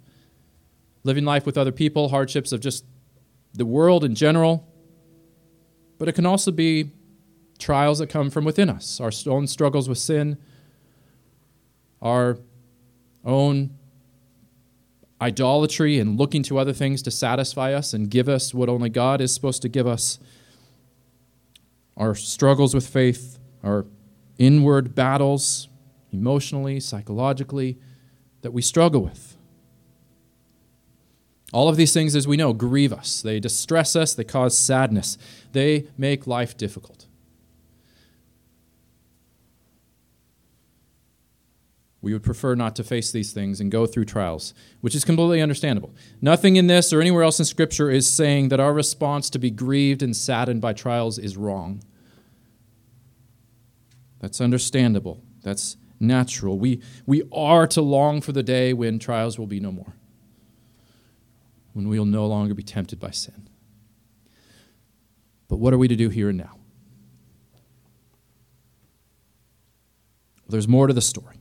living 1.05 1.25
life 1.25 1.47
with 1.47 1.57
other 1.57 1.73
people, 1.73 2.11
hardships 2.11 2.53
of 2.53 2.61
just 2.61 2.85
the 3.55 3.64
world 3.64 4.05
in 4.05 4.14
general. 4.14 4.69
But 5.97 6.09
it 6.09 6.12
can 6.12 6.26
also 6.26 6.50
be 6.50 6.91
trials 7.59 7.99
that 8.00 8.09
come 8.11 8.29
from 8.29 8.45
within 8.45 8.69
us, 8.69 9.00
our 9.00 9.11
own 9.26 9.47
struggles 9.47 9.88
with 9.88 9.97
sin, 9.97 10.37
our 12.03 12.37
own 13.25 13.79
idolatry 15.25 15.99
and 15.99 16.19
looking 16.19 16.43
to 16.43 16.59
other 16.59 16.75
things 16.75 17.00
to 17.02 17.11
satisfy 17.11 17.73
us 17.73 17.95
and 17.95 18.11
give 18.11 18.28
us 18.28 18.52
what 18.52 18.69
only 18.69 18.90
God 18.90 19.23
is 19.23 19.33
supposed 19.33 19.62
to 19.62 19.71
give 19.71 19.87
us, 19.87 20.19
our 21.97 22.14
struggles 22.14 22.75
with 22.75 22.87
faith, 22.87 23.38
our 23.62 23.87
inward 24.37 24.95
battles, 24.95 25.69
emotionally, 26.12 26.78
psychologically, 26.78 27.78
that 28.43 28.50
we 28.50 28.61
struggle 28.61 29.00
with. 29.00 29.37
All 31.52 31.69
of 31.69 31.76
these 31.76 31.95
things, 31.95 32.14
as 32.14 32.28
we 32.28 32.37
know, 32.37 32.52
grieve 32.52 32.93
us. 32.93 33.23
They 33.23 33.40
distress 33.40 33.97
us. 33.97 34.12
They 34.12 34.25
cause 34.25 34.59
sadness. 34.59 35.16
They 35.52 35.87
make 35.97 36.26
life 36.26 36.57
difficult. 36.57 37.07
We 42.04 42.12
would 42.12 42.23
prefer 42.23 42.54
not 42.54 42.76
to 42.76 42.84
face 42.84 43.11
these 43.11 43.32
things 43.32 43.62
and 43.62 43.73
go 43.73 43.87
through 43.87 44.04
trials, 44.04 44.52
which 44.82 44.94
is 44.94 45.06
completely 45.06 45.40
understandable. 45.40 45.94
Nothing 46.20 46.56
in 46.56 46.66
this 46.66 46.92
or 46.92 47.00
anywhere 47.00 47.23
else 47.23 47.38
in 47.38 47.46
Scripture 47.46 47.90
is 47.90 48.06
saying 48.06 48.50
that 48.50 48.61
our 48.61 48.75
response 48.75 49.30
to 49.30 49.38
be 49.38 49.50
grieved 49.50 50.02
and 50.02 50.14
saddened 50.14 50.61
by 50.61 50.75
trials 50.75 51.18
is 51.18 51.38
wrong. 51.38 51.82
That's 54.20 54.38
understandable. 54.38 55.23
That's 55.42 55.78
natural. 55.99 56.58
We, 56.58 56.82
we 57.06 57.23
are 57.32 57.66
to 57.68 57.80
long 57.80 58.20
for 58.20 58.32
the 58.32 58.42
day 58.42 58.75
when 58.75 58.99
trials 58.99 59.38
will 59.38 59.46
be 59.46 59.58
no 59.58 59.73
more, 59.73 59.96
when 61.73 61.88
we 61.88 61.99
will 61.99 62.04
no 62.04 62.26
longer 62.26 62.52
be 62.52 62.62
tempted 62.62 63.00
by 63.00 63.12
sin. 63.12 63.49
But 65.49 65.56
what 65.56 65.73
are 65.73 65.78
we 65.78 65.88
to 65.88 65.96
do 65.96 66.11
here 66.11 66.28
and 66.28 66.37
now? 66.37 66.58
There's 70.46 70.68
more 70.68 70.87
to 70.87 70.92
the 70.92 71.00
story. 71.00 71.37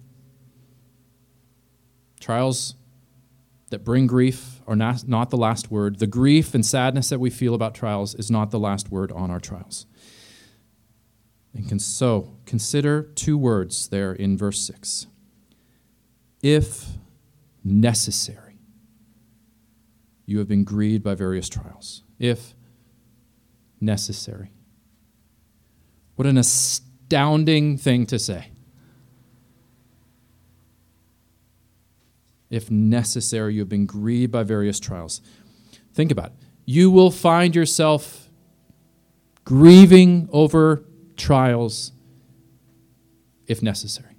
Trials 2.23 2.75
that 3.69 3.83
bring 3.83 4.07
grief 4.07 4.61
are 4.65 4.77
not, 4.77 5.09
not 5.09 5.29
the 5.29 5.35
last 5.35 5.69
word. 5.69 5.99
The 5.99 6.07
grief 6.07 6.55
and 6.55 6.65
sadness 6.65 7.09
that 7.09 7.19
we 7.19 7.29
feel 7.29 7.53
about 7.53 7.75
trials 7.75 8.15
is 8.15 8.31
not 8.31 8.49
the 8.49 8.59
last 8.59 8.89
word 8.89 9.11
on 9.11 9.29
our 9.29 9.41
trials. 9.41 9.85
And 11.53 11.67
can, 11.67 11.79
so 11.79 12.37
consider 12.45 13.03
two 13.03 13.37
words 13.37 13.89
there 13.89 14.13
in 14.13 14.37
verse 14.37 14.61
6. 14.61 15.07
If 16.41 16.91
necessary, 17.61 18.57
you 20.25 20.37
have 20.37 20.47
been 20.47 20.63
grieved 20.63 21.03
by 21.03 21.15
various 21.15 21.49
trials. 21.49 22.03
If 22.19 22.55
necessary. 23.81 24.53
What 26.15 26.25
an 26.25 26.37
astounding 26.37 27.77
thing 27.77 28.05
to 28.05 28.17
say. 28.17 28.52
If 32.53 32.69
necessary, 32.69 33.55
you 33.55 33.61
have 33.61 33.69
been 33.69 33.85
grieved 33.85 34.31
by 34.31 34.43
various 34.43 34.79
trials. 34.79 35.21
Think 35.93 36.11
about 36.11 36.27
it. 36.27 36.33
You 36.65 36.91
will 36.91 37.11
find 37.11 37.55
yourself 37.55 38.29
grieving 39.43 40.29
over 40.31 40.85
trials 41.17 41.91
if 43.47 43.61
necessary. 43.61 44.15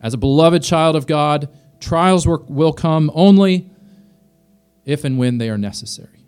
As 0.00 0.14
a 0.14 0.18
beloved 0.18 0.62
child 0.62 0.96
of 0.96 1.06
God, 1.06 1.48
trials 1.80 2.26
will 2.26 2.72
come 2.72 3.10
only 3.14 3.70
if 4.84 5.04
and 5.04 5.18
when 5.18 5.38
they 5.38 5.50
are 5.50 5.58
necessary. 5.58 6.24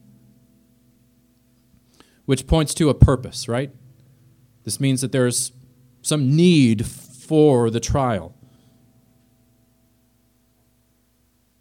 Which 2.27 2.47
points 2.47 2.75
to 2.75 2.91
a 2.91 2.95
purpose, 2.95 3.49
right? 3.49 3.73
This 4.65 4.79
means 4.79 5.01
that 5.01 5.11
there's 5.11 5.53
some 6.03 6.37
need 6.37 6.87
for 6.87 7.71
the 7.71 7.81
trial. 7.81 8.35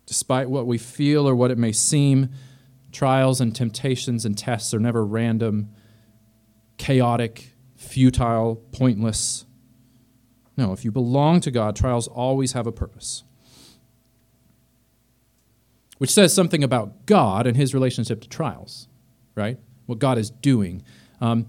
Despite 0.09 0.49
what 0.49 0.65
we 0.65 0.79
feel 0.79 1.29
or 1.29 1.35
what 1.35 1.51
it 1.51 1.57
may 1.59 1.71
seem, 1.71 2.29
trials 2.91 3.39
and 3.39 3.55
temptations 3.55 4.25
and 4.25 4.35
tests 4.35 4.73
are 4.73 4.79
never 4.79 5.05
random, 5.05 5.69
chaotic, 6.77 7.53
futile, 7.75 8.55
pointless. 8.71 9.45
No, 10.57 10.73
if 10.73 10.83
you 10.83 10.91
belong 10.91 11.41
to 11.41 11.51
God, 11.51 11.75
trials 11.75 12.07
always 12.07 12.53
have 12.53 12.65
a 12.65 12.71
purpose. 12.71 13.23
Which 15.99 16.09
says 16.09 16.33
something 16.33 16.63
about 16.63 17.05
God 17.05 17.45
and 17.45 17.55
his 17.55 17.75
relationship 17.75 18.19
to 18.21 18.27
trials, 18.27 18.87
right? 19.35 19.59
What 19.85 19.99
God 19.99 20.17
is 20.17 20.31
doing. 20.31 20.81
Um, 21.21 21.45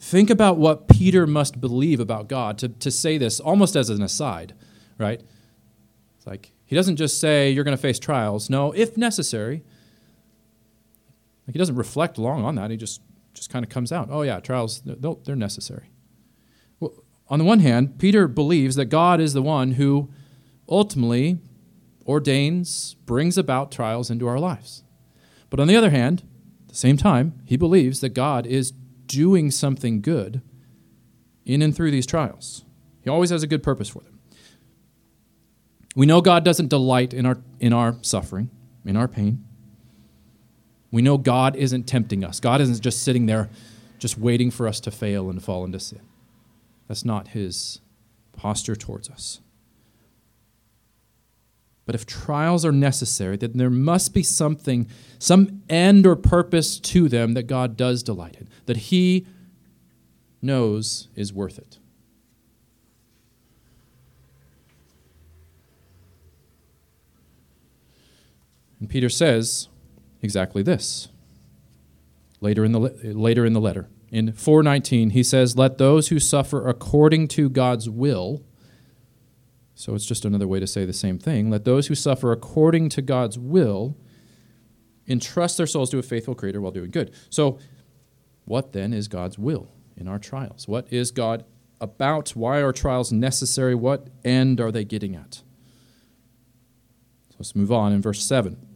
think 0.00 0.28
about 0.28 0.56
what 0.56 0.88
Peter 0.88 1.24
must 1.24 1.60
believe 1.60 2.00
about 2.00 2.26
God 2.26 2.58
to, 2.58 2.68
to 2.68 2.90
say 2.90 3.16
this 3.16 3.38
almost 3.38 3.76
as 3.76 3.90
an 3.90 4.02
aside, 4.02 4.56
right? 4.98 5.22
It's 6.16 6.26
like, 6.26 6.50
he 6.74 6.76
doesn't 6.76 6.96
just 6.96 7.20
say 7.20 7.52
you're 7.52 7.62
going 7.62 7.76
to 7.76 7.80
face 7.80 8.00
trials. 8.00 8.50
No, 8.50 8.72
if 8.72 8.96
necessary. 8.96 9.62
Like 11.46 11.54
he 11.54 11.58
doesn't 11.60 11.76
reflect 11.76 12.18
long 12.18 12.44
on 12.44 12.56
that. 12.56 12.72
He 12.72 12.76
just 12.76 13.00
just 13.32 13.48
kind 13.48 13.64
of 13.64 13.68
comes 13.68 13.92
out. 13.92 14.08
Oh 14.10 14.22
yeah, 14.22 14.40
trials 14.40 14.82
they're, 14.84 15.36
necessary. 15.36 15.90
Well, 16.80 16.92
on 17.28 17.38
the 17.38 17.44
one 17.44 17.60
hand, 17.60 18.00
Peter 18.00 18.26
believes 18.26 18.74
that 18.74 18.86
God 18.86 19.20
is 19.20 19.34
the 19.34 19.40
one 19.40 19.72
who 19.74 20.10
ultimately 20.68 21.38
ordains, 22.08 22.96
brings 23.06 23.38
about 23.38 23.70
trials 23.70 24.10
into 24.10 24.26
our 24.26 24.40
lives. 24.40 24.82
But 25.50 25.60
on 25.60 25.68
the 25.68 25.76
other 25.76 25.90
hand, 25.90 26.24
at 26.64 26.70
the 26.70 26.74
same 26.74 26.96
time, 26.96 27.40
he 27.44 27.56
believes 27.56 28.00
that 28.00 28.14
God 28.14 28.48
is 28.48 28.72
doing 29.06 29.52
something 29.52 30.00
good 30.00 30.42
in 31.46 31.62
and 31.62 31.72
through 31.72 31.92
these 31.92 32.04
trials. 32.04 32.64
He 33.04 33.08
always 33.10 33.30
has 33.30 33.44
a 33.44 33.46
good 33.46 33.62
purpose 33.62 33.90
for 33.90 34.00
them. 34.00 34.13
We 35.94 36.06
know 36.06 36.20
God 36.20 36.44
doesn't 36.44 36.68
delight 36.68 37.14
in 37.14 37.24
our, 37.26 37.38
in 37.60 37.72
our 37.72 37.96
suffering, 38.02 38.50
in 38.84 38.96
our 38.96 39.08
pain. 39.08 39.44
We 40.90 41.02
know 41.02 41.18
God 41.18 41.56
isn't 41.56 41.84
tempting 41.84 42.24
us. 42.24 42.40
God 42.40 42.60
isn't 42.60 42.80
just 42.80 43.02
sitting 43.02 43.26
there 43.26 43.48
just 43.98 44.18
waiting 44.18 44.50
for 44.50 44.68
us 44.68 44.80
to 44.80 44.90
fail 44.90 45.30
and 45.30 45.42
fall 45.42 45.64
into 45.64 45.80
sin. 45.80 46.02
That's 46.88 47.04
not 47.04 47.28
his 47.28 47.80
posture 48.32 48.76
towards 48.76 49.08
us. 49.08 49.40
But 51.86 51.94
if 51.94 52.06
trials 52.06 52.64
are 52.64 52.72
necessary, 52.72 53.36
then 53.36 53.52
there 53.54 53.70
must 53.70 54.14
be 54.14 54.22
something, 54.22 54.88
some 55.18 55.62
end 55.68 56.06
or 56.06 56.16
purpose 56.16 56.78
to 56.80 57.08
them 57.08 57.34
that 57.34 57.44
God 57.44 57.76
does 57.76 58.02
delight 58.02 58.36
in, 58.38 58.48
that 58.66 58.76
he 58.76 59.26
knows 60.40 61.08
is 61.14 61.32
worth 61.32 61.58
it. 61.58 61.78
And 68.84 68.90
Peter 68.90 69.08
says 69.08 69.68
exactly 70.20 70.62
this 70.62 71.08
later 72.42 72.66
in 72.66 72.72
the, 72.72 72.80
later 73.02 73.46
in 73.46 73.54
the 73.54 73.60
letter. 73.60 73.88
In 74.10 74.30
419, 74.34 75.10
he 75.10 75.22
says, 75.22 75.56
Let 75.56 75.78
those 75.78 76.08
who 76.08 76.20
suffer 76.20 76.68
according 76.68 77.28
to 77.28 77.48
God's 77.48 77.88
will, 77.88 78.44
so 79.74 79.94
it's 79.94 80.04
just 80.04 80.26
another 80.26 80.46
way 80.46 80.60
to 80.60 80.66
say 80.66 80.84
the 80.84 80.92
same 80.92 81.18
thing, 81.18 81.48
let 81.48 81.64
those 81.64 81.86
who 81.86 81.94
suffer 81.94 82.30
according 82.30 82.90
to 82.90 83.00
God's 83.00 83.38
will 83.38 83.96
entrust 85.08 85.56
their 85.56 85.66
souls 85.66 85.88
to 85.88 85.98
a 85.98 86.02
faithful 86.02 86.34
Creator 86.34 86.60
while 86.60 86.72
doing 86.72 86.90
good. 86.90 87.10
So, 87.30 87.58
what 88.44 88.74
then 88.74 88.92
is 88.92 89.08
God's 89.08 89.38
will 89.38 89.72
in 89.96 90.08
our 90.08 90.18
trials? 90.18 90.68
What 90.68 90.92
is 90.92 91.10
God 91.10 91.46
about? 91.80 92.36
Why 92.36 92.60
are 92.60 92.70
trials 92.70 93.14
necessary? 93.14 93.74
What 93.74 94.08
end 94.26 94.60
are 94.60 94.70
they 94.70 94.84
getting 94.84 95.16
at? 95.16 95.36
So 97.30 97.38
let's 97.38 97.56
move 97.56 97.72
on 97.72 97.92
in 97.92 98.00
verse 98.00 98.22
7. 98.22 98.73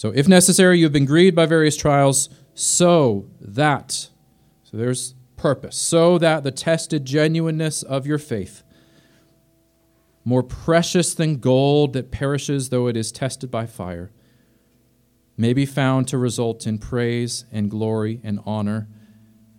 So, 0.00 0.12
if 0.14 0.26
necessary, 0.26 0.78
you 0.78 0.86
have 0.86 0.94
been 0.94 1.04
grieved 1.04 1.36
by 1.36 1.44
various 1.44 1.76
trials, 1.76 2.30
so 2.54 3.28
that, 3.38 4.08
so 4.62 4.78
there's 4.78 5.14
purpose, 5.36 5.76
so 5.76 6.16
that 6.16 6.42
the 6.42 6.50
tested 6.50 7.04
genuineness 7.04 7.82
of 7.82 8.06
your 8.06 8.16
faith, 8.16 8.62
more 10.24 10.42
precious 10.42 11.12
than 11.12 11.36
gold 11.36 11.92
that 11.92 12.10
perishes 12.10 12.70
though 12.70 12.86
it 12.86 12.96
is 12.96 13.12
tested 13.12 13.50
by 13.50 13.66
fire, 13.66 14.10
may 15.36 15.52
be 15.52 15.66
found 15.66 16.08
to 16.08 16.16
result 16.16 16.66
in 16.66 16.78
praise 16.78 17.44
and 17.52 17.70
glory 17.70 18.22
and 18.24 18.40
honor 18.46 18.88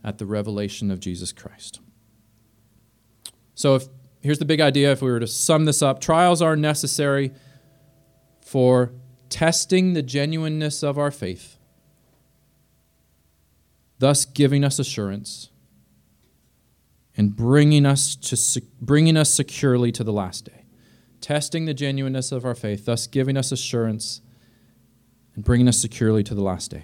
at 0.04 0.18
the 0.18 0.26
revelation 0.26 0.90
of 0.90 1.00
Jesus 1.00 1.32
Christ. 1.32 1.82
So, 3.54 3.76
if, 3.76 3.84
here's 4.22 4.40
the 4.40 4.46
big 4.46 4.60
idea 4.60 4.92
if 4.92 5.04
we 5.04 5.12
were 5.12 5.20
to 5.20 5.28
sum 5.28 5.66
this 5.66 5.84
up. 5.84 6.02
Trials 6.02 6.42
are 6.42 6.56
necessary 6.56 7.32
for 8.44 8.92
testing 9.32 9.94
the 9.94 10.04
genuineness 10.04 10.84
of 10.84 11.00
our 11.00 11.10
faith, 11.10 11.58
thus 13.98 14.26
giving 14.26 14.64
us 14.64 14.78
assurance 14.78 15.50
and 17.18 17.36
bringing 17.36 17.86
us, 17.86 18.16
to, 18.16 18.62
bringing 18.80 19.18
us 19.18 19.34
securely 19.34 19.92
to 19.92 20.04
the 20.04 20.14
last 20.14 20.46
day, 20.46 20.66
testing 21.22 21.66
the 21.66 21.74
genuineness 21.74 22.32
of 22.32 22.46
our 22.46 22.54
faith, 22.54 22.86
thus 22.86 23.08
giving 23.08 23.38
us 23.38 23.52
assurance 23.52 24.22
and 25.34 25.44
bringing 25.44 25.68
us 25.68 25.80
securely 25.80 26.24
to 26.24 26.36
the 26.36 26.44
last 26.44 26.70
day. 26.70 26.84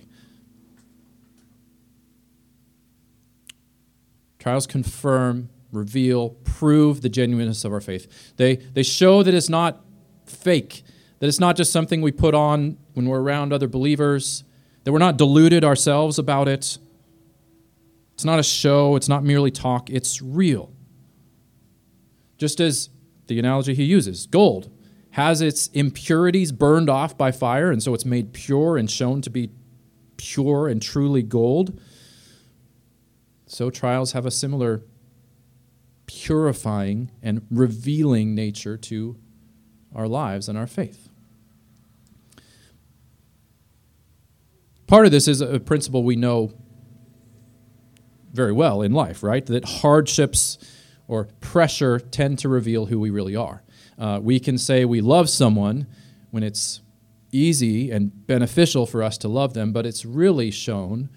Trials 4.40 4.66
confirm, 4.66 5.50
reveal, 5.74 6.30
prove 6.30 7.02
the 7.02 7.10
genuineness 7.10 7.66
of 7.66 7.74
our 7.74 7.82
faith. 7.82 8.36
They, 8.38 8.56
they 8.56 8.84
show 8.84 9.22
that 9.22 9.34
it's 9.34 9.50
not 9.50 9.84
fake, 10.26 10.84
that 11.20 11.28
it's 11.28 11.40
not 11.40 11.56
just 11.56 11.72
something 11.72 12.02
we 12.02 12.12
put 12.12 12.36
on 12.36 12.78
when 12.94 13.08
we're 13.08 13.22
around 13.22 13.52
other 13.52 13.68
believers, 13.68 14.44
that 14.84 14.92
we're 14.92 15.00
not 15.00 15.18
deluded 15.18 15.64
ourselves 15.64 16.20
about 16.20 16.48
it. 16.48 16.78
It's 18.14 18.26
not 18.26 18.40
a 18.40 18.44
show, 18.44 18.96
it's 18.96 19.10
not 19.10 19.24
merely 19.24 19.52
talk, 19.52 19.90
it's 19.90 20.22
real. 20.22 20.72
Just 22.38 22.60
as 22.60 22.90
the 23.28 23.40
analogy 23.40 23.74
he 23.74 23.84
uses 23.84 24.26
gold 24.26 24.72
has 25.12 25.42
its 25.42 25.68
impurities 25.68 26.52
burned 26.52 26.90
off 26.90 27.18
by 27.18 27.32
fire, 27.32 27.72
and 27.72 27.82
so 27.82 27.94
it's 27.94 28.06
made 28.06 28.34
pure 28.34 28.78
and 28.78 28.90
shown 28.90 29.22
to 29.22 29.30
be 29.30 29.50
pure 30.16 30.68
and 30.68 30.82
truly 30.82 31.24
gold. 31.24 31.80
So 33.48 33.70
trials 33.70 34.12
have 34.12 34.26
a 34.26 34.32
similar 34.32 34.84
purifying 36.06 37.12
and 37.24 37.46
revealing 37.50 38.36
nature 38.36 38.78
to 38.78 39.18
our 39.96 40.08
lives 40.08 40.48
and 40.48 40.58
our 40.58 40.68
faith. 40.68 41.07
Part 44.88 45.06
of 45.06 45.12
this 45.12 45.28
is 45.28 45.42
a 45.42 45.60
principle 45.60 46.02
we 46.02 46.16
know 46.16 46.54
very 48.32 48.54
well 48.54 48.82
in 48.82 48.94
life, 48.94 49.22
right? 49.22 49.46
That 49.46 49.66
hardships 49.66 50.58
or 51.10 51.26
pressure 51.42 52.00
tend 52.00 52.40
to 52.40 52.50
reveal 52.50 52.86
who 52.86 53.00
we 53.00 53.10
really 53.10 53.36
are. 53.36 53.64
Uh, 53.98 54.20
we 54.22 54.40
can 54.40 54.58
say 54.58 54.86
we 54.86 55.02
love 55.02 55.30
someone 55.30 55.88
when 56.32 56.44
it's 56.44 56.82
easy 57.34 57.92
and 57.92 58.28
beneficial 58.28 58.86
for 58.86 59.04
us 59.04 59.18
to 59.18 59.28
love 59.28 59.54
them, 59.54 59.74
but 59.74 59.86
it's 59.86 60.06
really 60.06 60.52
shown 60.52 61.10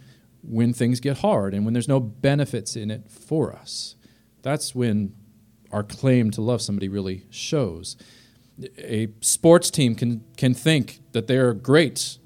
when 0.42 0.72
things 0.72 0.98
get 0.98 1.18
hard 1.18 1.54
and 1.54 1.64
when 1.64 1.72
there's 1.72 1.88
no 1.88 2.00
benefits 2.00 2.74
in 2.74 2.90
it 2.90 3.08
for 3.08 3.52
us. 3.52 3.94
That's 4.42 4.74
when 4.74 5.14
our 5.70 5.84
claim 5.84 6.30
to 6.32 6.40
love 6.40 6.62
somebody 6.62 6.88
really 6.88 7.26
shows. 7.30 7.96
A 8.78 9.08
sports 9.20 9.70
team 9.70 9.94
can, 9.94 10.24
can 10.36 10.54
think 10.54 11.00
that 11.12 11.28
they're 11.28 11.54
great 11.54 12.18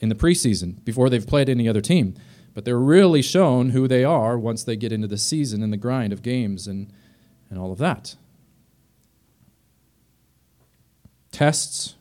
in 0.00 0.08
the 0.08 0.14
preseason 0.14 0.82
before 0.84 1.08
they've 1.08 1.26
played 1.26 1.48
any 1.48 1.68
other 1.68 1.80
team, 1.80 2.14
but 2.54 2.64
they're 2.64 2.78
really 2.78 3.22
shown 3.22 3.70
who 3.70 3.86
they 3.86 4.02
are 4.02 4.38
once 4.38 4.64
they 4.64 4.76
get 4.76 4.92
into 4.92 5.06
the 5.06 5.18
season 5.18 5.62
and 5.62 5.72
the 5.72 5.76
grind 5.76 6.12
of 6.12 6.22
games 6.22 6.66
and, 6.66 6.92
and 7.50 7.58
all 7.58 7.70
of 7.70 7.78
that. 7.78 8.16
Tests 11.30 11.94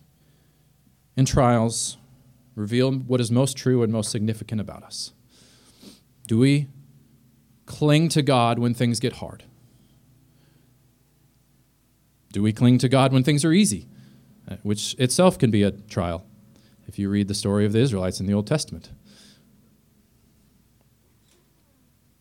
and 1.15 1.27
trials 1.27 1.97
reveal 2.55 2.91
what 2.91 3.21
is 3.21 3.29
most 3.29 3.55
true 3.57 3.83
and 3.83 3.91
most 3.91 4.11
significant 4.11 4.59
about 4.59 4.83
us. 4.83 5.11
Do 6.25 6.39
we 6.39 6.67
cling 7.65 8.09
to 8.09 8.21
God 8.21 8.59
when 8.59 8.73
things 8.73 8.99
get 8.99 9.13
hard? 9.13 9.43
Do 12.31 12.41
we 12.41 12.53
cling 12.53 12.77
to 12.79 12.89
God 12.89 13.11
when 13.11 13.23
things 13.23 13.43
are 13.43 13.51
easy? 13.51 13.87
Uh, 14.47 14.55
which 14.63 14.95
itself 14.97 15.37
can 15.37 15.51
be 15.51 15.63
a 15.63 15.71
trial 15.71 16.25
if 16.89 16.97
you 16.97 17.07
read 17.07 17.27
the 17.27 17.35
story 17.35 17.67
of 17.67 17.71
the 17.71 17.79
Israelites 17.79 18.19
in 18.19 18.25
the 18.25 18.33
Old 18.33 18.47
Testament. 18.47 18.89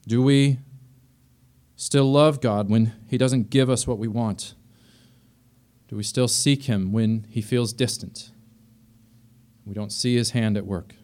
Do 0.07 0.23
we 0.23 0.59
still 1.75 2.13
love 2.13 2.43
God 2.43 2.69
when 2.69 2.93
He 3.09 3.17
doesn't 3.17 3.49
give 3.49 3.71
us 3.71 3.87
what 3.87 3.99
we 3.99 4.09
want? 4.09 4.55
Do 5.89 5.97
we 5.97 6.03
still 6.03 6.29
seek 6.29 6.65
Him 6.65 6.93
when 6.93 7.27
He 7.31 7.41
feels 7.41 7.73
distant? 7.73 8.31
We 9.65 9.73
don't 9.73 9.93
see 9.93 10.17
His 10.17 10.33
hand 10.33 10.59
at 10.59 10.67
work. 10.67 10.95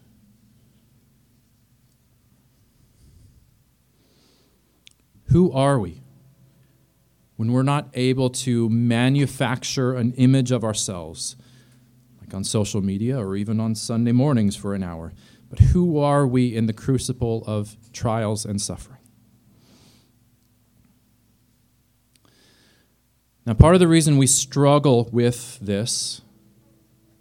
Who 5.29 5.51
are 5.51 5.79
we? 5.79 6.03
when 7.35 7.51
we're 7.51 7.63
not 7.63 7.89
able 7.93 8.29
to 8.29 8.69
manufacture 8.69 9.93
an 9.93 10.13
image 10.13 10.51
of 10.51 10.63
ourselves, 10.63 11.35
like 12.25 12.33
on 12.33 12.43
social 12.43 12.81
media 12.81 13.19
or 13.19 13.35
even 13.35 13.59
on 13.59 13.75
Sunday 13.75 14.11
mornings 14.11 14.55
for 14.55 14.73
an 14.73 14.83
hour. 14.83 15.13
But 15.49 15.59
who 15.59 15.99
are 15.99 16.25
we 16.25 16.55
in 16.55 16.65
the 16.65 16.73
crucible 16.73 17.43
of 17.45 17.77
trials 17.93 18.45
and 18.45 18.59
suffering? 18.59 18.99
Now, 23.45 23.53
part 23.53 23.75
of 23.75 23.79
the 23.79 23.87
reason 23.87 24.17
we 24.17 24.25
struggle 24.25 25.07
with 25.11 25.59
this, 25.59 26.21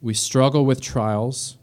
we 0.01 0.15
struggle 0.15 0.65
with 0.65 0.81
trials, 0.81 1.59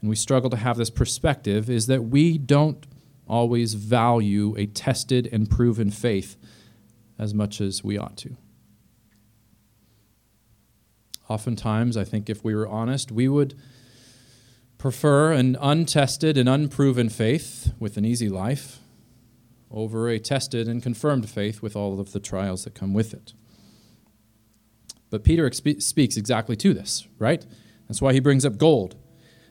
and 0.00 0.08
we 0.08 0.14
struggle 0.14 0.50
to 0.50 0.56
have 0.56 0.76
this 0.76 0.90
perspective, 0.90 1.68
is 1.68 1.88
that 1.88 2.04
we 2.04 2.38
don't 2.38 2.86
always 3.26 3.74
value 3.74 4.54
a 4.56 4.66
tested 4.66 5.28
and 5.32 5.50
proven 5.50 5.90
faith 5.90 6.36
as 7.18 7.34
much 7.34 7.60
as 7.60 7.82
we 7.82 7.98
ought 7.98 8.16
to. 8.18 8.36
Oftentimes, 11.28 11.96
I 11.96 12.04
think 12.04 12.30
if 12.30 12.42
we 12.42 12.54
were 12.54 12.66
honest, 12.66 13.12
we 13.12 13.28
would 13.28 13.54
prefer 14.78 15.32
an 15.32 15.56
untested 15.60 16.38
and 16.38 16.48
unproven 16.48 17.08
faith 17.08 17.72
with 17.78 17.96
an 17.96 18.04
easy 18.04 18.28
life 18.28 18.78
over 19.70 20.08
a 20.08 20.18
tested 20.18 20.66
and 20.68 20.82
confirmed 20.82 21.28
faith 21.28 21.60
with 21.60 21.76
all 21.76 22.00
of 22.00 22.12
the 22.12 22.20
trials 22.20 22.64
that 22.64 22.74
come 22.74 22.94
with 22.94 23.12
it. 23.12 23.34
But 25.10 25.24
Peter 25.24 25.50
speaks 25.52 26.16
exactly 26.16 26.56
to 26.56 26.72
this, 26.72 27.06
right? 27.18 27.44
That's 27.86 28.00
why 28.00 28.12
he 28.12 28.20
brings 28.20 28.44
up 28.44 28.56
gold. 28.56 28.96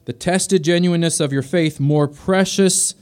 The 0.05 0.13
tested 0.13 0.63
genuineness 0.63 1.19
of 1.19 1.33
your 1.33 1.41
faith 1.41 1.79
more 1.79 2.07
precious 2.07 2.95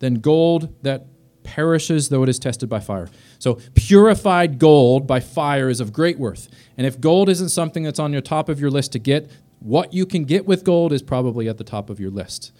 than 0.00 0.14
gold 0.14 0.74
that 0.82 1.06
perishes 1.44 2.08
though 2.08 2.22
it 2.22 2.28
is 2.28 2.38
tested 2.38 2.68
by 2.68 2.80
fire. 2.80 3.08
So, 3.38 3.60
purified 3.74 4.58
gold 4.58 5.06
by 5.06 5.20
fire 5.20 5.68
is 5.68 5.80
of 5.80 5.92
great 5.92 6.18
worth. 6.18 6.48
And 6.76 6.86
if 6.86 7.00
gold 7.00 7.28
isn't 7.28 7.50
something 7.50 7.84
that's 7.84 8.00
on 8.00 8.12
your 8.12 8.20
top 8.22 8.48
of 8.48 8.60
your 8.60 8.70
list 8.70 8.92
to 8.92 8.98
get, 8.98 9.30
what 9.60 9.92
you 9.92 10.06
can 10.06 10.24
get 10.24 10.46
with 10.46 10.64
gold 10.64 10.92
is 10.92 11.02
probably 11.02 11.48
at 11.48 11.58
the 11.58 11.64
top 11.64 11.88
of 11.90 12.00
your 12.00 12.10
list. 12.10 12.52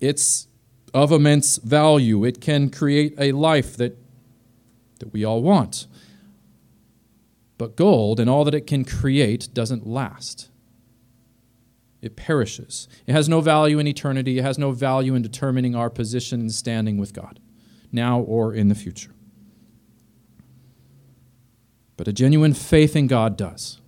It's 0.00 0.48
of 0.92 1.10
immense 1.10 1.56
value. 1.56 2.24
It 2.24 2.40
can 2.40 2.70
create 2.70 3.14
a 3.18 3.32
life 3.32 3.76
that, 3.78 3.98
that 5.00 5.12
we 5.12 5.24
all 5.24 5.42
want. 5.42 5.86
But 7.56 7.76
gold 7.76 8.20
and 8.20 8.28
all 8.28 8.44
that 8.44 8.54
it 8.54 8.66
can 8.66 8.84
create 8.84 9.48
doesn't 9.54 9.86
last. 9.86 10.50
It 12.02 12.16
perishes. 12.16 12.88
It 13.06 13.12
has 13.12 13.28
no 13.28 13.40
value 13.40 13.78
in 13.78 13.86
eternity. 13.86 14.38
It 14.38 14.42
has 14.42 14.58
no 14.58 14.72
value 14.72 15.14
in 15.14 15.22
determining 15.22 15.74
our 15.74 15.88
position 15.88 16.40
and 16.40 16.52
standing 16.52 16.98
with 16.98 17.14
God 17.14 17.40
now 17.90 18.20
or 18.20 18.52
in 18.52 18.68
the 18.68 18.74
future. 18.74 19.13
But 21.96 22.08
a 22.08 22.12
genuine 22.12 22.54
faith 22.54 22.96
in 22.96 23.06
God 23.06 23.36
does. 23.36 23.80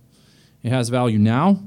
It 0.63 0.69
has 0.69 0.89
value 0.89 1.19
now. 1.19 1.63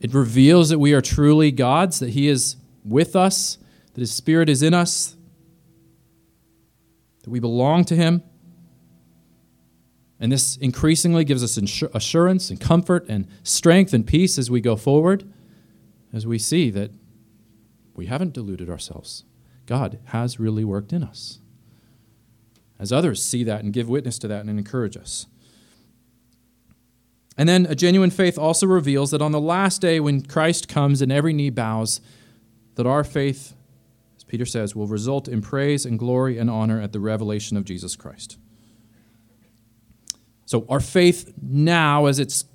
It 0.00 0.14
reveals 0.14 0.70
that 0.70 0.78
we 0.78 0.94
are 0.94 1.02
truly 1.02 1.50
God's, 1.50 1.98
that 1.98 2.10
He 2.10 2.26
is 2.28 2.56
with 2.84 3.14
us, 3.14 3.58
that 3.94 4.00
His 4.00 4.12
Spirit 4.12 4.48
is 4.48 4.62
in 4.62 4.72
us, 4.72 5.16
that 7.22 7.30
we 7.30 7.38
belong 7.38 7.84
to 7.84 7.96
Him. 7.96 8.22
And 10.18 10.32
this 10.32 10.56
increasingly 10.56 11.24
gives 11.24 11.42
us 11.42 11.56
assurance 11.94 12.50
and 12.50 12.60
comfort 12.60 13.06
and 13.08 13.26
strength 13.42 13.92
and 13.92 14.06
peace 14.06 14.38
as 14.38 14.50
we 14.50 14.60
go 14.60 14.76
forward, 14.76 15.30
as 16.12 16.26
we 16.26 16.38
see 16.38 16.70
that 16.70 16.90
we 17.94 18.06
haven't 18.06 18.32
deluded 18.32 18.68
ourselves. 18.70 19.24
God 19.66 19.98
has 20.06 20.40
really 20.40 20.64
worked 20.64 20.92
in 20.92 21.02
us. 21.02 21.40
As 22.80 22.90
others 22.90 23.22
see 23.22 23.44
that 23.44 23.62
and 23.62 23.74
give 23.74 23.90
witness 23.90 24.18
to 24.20 24.28
that 24.28 24.46
and 24.46 24.58
encourage 24.58 24.96
us. 24.96 25.26
And 27.36 27.46
then 27.48 27.66
a 27.66 27.74
genuine 27.74 28.10
faith 28.10 28.38
also 28.38 28.66
reveals 28.66 29.10
that 29.10 29.20
on 29.20 29.32
the 29.32 29.40
last 29.40 29.82
day 29.82 30.00
when 30.00 30.22
Christ 30.22 30.66
comes 30.66 31.02
and 31.02 31.12
every 31.12 31.34
knee 31.34 31.50
bows, 31.50 32.00
that 32.76 32.86
our 32.86 33.04
faith, 33.04 33.54
as 34.16 34.24
Peter 34.24 34.46
says, 34.46 34.74
will 34.74 34.86
result 34.86 35.28
in 35.28 35.42
praise 35.42 35.84
and 35.84 35.98
glory 35.98 36.38
and 36.38 36.48
honor 36.48 36.80
at 36.80 36.92
the 36.92 37.00
revelation 37.00 37.58
of 37.58 37.64
Jesus 37.64 37.96
Christ. 37.96 38.38
So 40.46 40.64
our 40.68 40.80
faith 40.80 41.34
now, 41.40 42.06
as 42.06 42.18
it's 42.18 42.46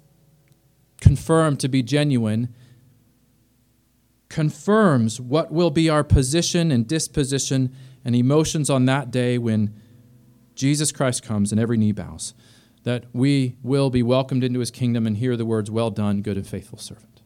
confirmed 1.02 1.60
to 1.60 1.68
be 1.68 1.84
genuine, 1.84 2.54
confirms 4.30 5.22
what 5.22 5.52
will 5.52 5.70
be 5.70 5.88
our 5.88 6.04
position 6.04 6.72
and 6.72 6.88
disposition 6.88 7.74
and 8.04 8.16
emotions 8.16 8.70
on 8.70 8.86
that 8.86 9.12
day 9.12 9.38
when 9.38 9.74
Jesus 10.56 10.92
Christ 10.92 11.22
comes 11.24 11.52
and 11.52 11.60
every 11.60 11.78
knee 11.78 11.92
bows, 11.92 12.34
that 12.84 13.06
we 13.14 13.58
will 13.62 13.90
be 13.90 14.02
welcomed 14.02 14.44
into 14.44 14.60
his 14.60 14.72
kingdom 14.72 15.06
and 15.06 15.18
hear 15.18 15.36
the 15.36 15.46
words, 15.46 15.70
Well 15.70 15.92
done, 15.92 16.22
good 16.22 16.38
and 16.38 16.48
faithful 16.48 16.80
servant. 16.80 17.22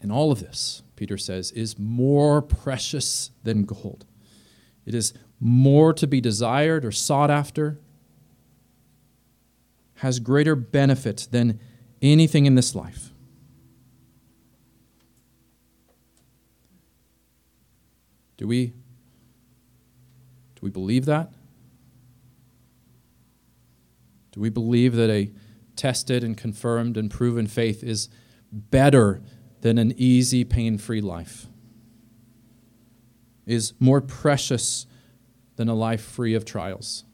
And 0.00 0.12
all 0.12 0.30
of 0.30 0.40
this, 0.40 0.82
Peter 0.94 1.18
says, 1.18 1.50
is 1.50 1.78
more 1.78 2.40
precious 2.40 3.32
than 3.42 3.64
gold. 3.64 4.04
It 4.84 4.94
is 4.94 5.12
more 5.40 5.92
to 5.94 6.06
be 6.06 6.20
desired 6.20 6.84
or 6.84 6.92
sought 6.92 7.30
after, 7.30 7.80
has 9.96 10.20
greater 10.20 10.54
benefit 10.54 11.26
than 11.30 11.58
anything 12.00 12.46
in 12.46 12.54
this 12.54 12.74
life. 12.74 13.10
Do 18.36 18.46
we 18.46 18.74
we 20.66 20.70
believe 20.70 21.04
that? 21.04 21.32
Do 24.32 24.40
we 24.40 24.50
believe 24.50 24.96
that 24.96 25.08
a 25.08 25.30
tested 25.76 26.24
and 26.24 26.36
confirmed 26.36 26.96
and 26.96 27.08
proven 27.08 27.46
faith 27.46 27.84
is 27.84 28.08
better 28.50 29.22
than 29.60 29.78
an 29.78 29.94
easy, 29.96 30.42
pain 30.42 30.76
free 30.76 31.00
life? 31.00 31.46
Is 33.46 33.74
more 33.78 34.00
precious 34.00 34.86
than 35.54 35.68
a 35.68 35.74
life 35.74 36.02
free 36.02 36.34
of 36.34 36.44
trials? 36.44 37.04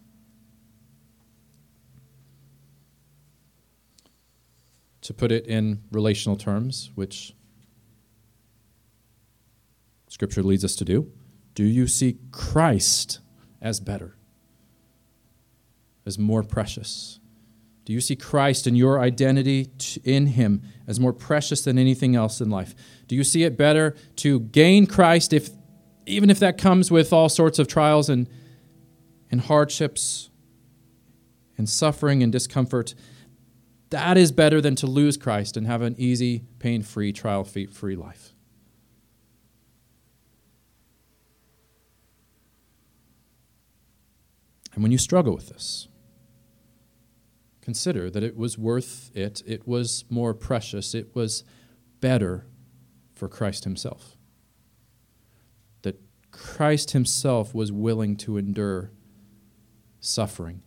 To 5.03 5.13
put 5.13 5.31
it 5.31 5.47
in 5.47 5.83
relational 5.91 6.37
terms, 6.37 6.91
which 6.95 7.35
Scripture 10.09 10.43
leads 10.43 10.65
us 10.65 10.75
to 10.77 10.87
do, 10.87 11.13
do 11.55 11.65
you 11.65 11.87
see 11.87 12.19
Christ 12.31 13.21
as 13.63 13.81
better? 13.81 14.17
as 16.07 16.19
more 16.19 16.43
precious? 16.43 17.21
Do 17.85 17.93
you 17.93 18.01
see 18.01 18.17
Christ 18.17 18.67
and 18.67 18.77
your 18.77 19.01
identity 19.01 19.69
in 20.05 20.29
Him 20.29 20.63
as 20.87 21.01
more 21.01 21.13
precious 21.13 21.63
than 21.63 21.79
anything 21.79 22.15
else 22.15 22.41
in 22.41 22.49
life? 22.49 22.75
Do 23.09 23.17
you 23.17 23.25
see 23.25 23.43
it 23.43 23.57
better 23.57 23.97
to 24.17 24.41
gain 24.41 24.87
Christ, 24.87 25.33
if, 25.33 25.51
even 26.07 26.31
if 26.31 26.39
that 26.39 26.59
comes 26.59 26.91
with 26.91 27.13
all 27.13 27.29
sorts 27.29 27.59
of 27.59 27.67
trials 27.67 28.09
and, 28.09 28.29
and 29.31 29.41
hardships 29.41 30.31
and 31.59 31.69
suffering 31.69 32.23
and 32.23 32.31
discomfort? 32.31 32.95
That 33.91 34.17
is 34.17 34.33
better 34.33 34.61
than 34.61 34.77
to 34.77 34.87
lose 34.87 35.17
Christ 35.17 35.57
and 35.57 35.67
have 35.67 35.83
an 35.83 35.97
easy, 35.99 36.45
pain 36.61 36.83
free, 36.83 37.13
trial 37.13 37.45
free 37.45 37.97
life. 37.97 38.32
And 44.75 44.83
when 44.83 44.93
you 44.93 44.99
struggle 44.99 45.35
with 45.35 45.49
this, 45.49 45.89
consider 47.61 48.11
that 48.11 48.23
it 48.23 48.37
was 48.37 48.59
worth 48.59 49.11
it, 49.15 49.43
it 49.47 49.67
was 49.67 50.05
more 50.09 50.35
precious, 50.35 50.95
it 50.95 51.15
was 51.15 51.45
better 52.01 52.47
for 53.15 53.29
Christ 53.29 53.65
Himself. 53.65 54.17
That 55.83 56.01
Christ 56.31 56.93
Himself 56.93 57.55
was 57.55 57.71
willing 57.71 58.17
to 58.19 58.37
endure 58.37 58.91
suffering 60.01 60.63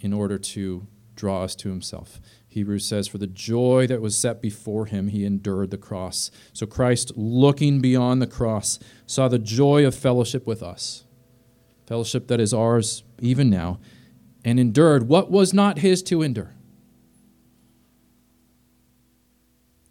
in 0.00 0.12
order 0.12 0.38
to 0.38 0.86
draw 1.14 1.42
us 1.42 1.54
to 1.56 1.68
Himself. 1.68 2.20
Hebrews 2.56 2.86
says, 2.86 3.06
For 3.06 3.18
the 3.18 3.26
joy 3.26 3.86
that 3.86 4.00
was 4.00 4.16
set 4.16 4.40
before 4.40 4.86
him, 4.86 5.08
he 5.08 5.26
endured 5.26 5.70
the 5.70 5.76
cross. 5.76 6.30
So 6.54 6.64
Christ, 6.64 7.12
looking 7.14 7.82
beyond 7.82 8.22
the 8.22 8.26
cross, 8.26 8.78
saw 9.04 9.28
the 9.28 9.38
joy 9.38 9.84
of 9.84 9.94
fellowship 9.94 10.46
with 10.46 10.62
us, 10.62 11.04
fellowship 11.86 12.26
that 12.28 12.40
is 12.40 12.52
ours 12.52 13.04
even 13.20 13.48
now, 13.48 13.78
and 14.44 14.60
endured 14.60 15.08
what 15.08 15.30
was 15.30 15.54
not 15.54 15.78
his 15.78 16.02
to 16.04 16.22
endure. 16.22 16.52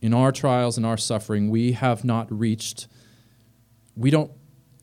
In 0.02 0.14
our 0.14 0.32
trials 0.32 0.78
and 0.78 0.86
our 0.86 0.98
suffering, 0.98 1.50
we 1.50 1.72
have 1.72 2.04
not 2.04 2.32
reached, 2.32 2.88
we 3.96 4.12
don't 4.12 4.32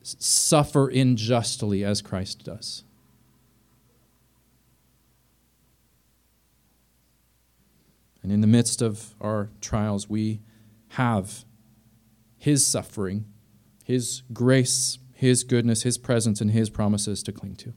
suffer 0.03 0.89
unjustly 0.89 1.83
as 1.83 2.01
Christ 2.01 2.43
does. 2.43 2.83
And 8.21 8.31
in 8.31 8.41
the 8.41 8.47
midst 8.47 8.81
of 8.81 9.15
our 9.19 9.49
trials, 9.59 10.09
we 10.09 10.41
have 10.89 11.43
His 12.37 12.65
suffering, 12.65 13.25
His 13.83 14.23
grace, 14.31 14.97
His 15.23 15.45
goodness, 15.45 15.83
His 15.83 15.97
presence, 15.97 16.41
and 16.41 16.51
His 16.51 16.69
promises 16.69 17.23
to 17.23 17.31
cling 17.31 17.55
to. 17.55 17.73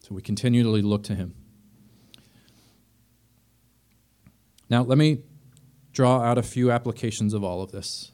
So 0.00 0.16
we 0.16 0.20
continually 0.20 0.82
look 0.82 1.04
to 1.04 1.14
him. 1.14 1.36
Now, 4.68 4.82
let 4.82 4.98
me 4.98 5.20
draw 5.92 6.22
out 6.22 6.38
a 6.38 6.42
few 6.42 6.72
applications 6.72 7.34
of 7.34 7.44
all 7.44 7.62
of 7.62 7.70
this. 7.70 8.10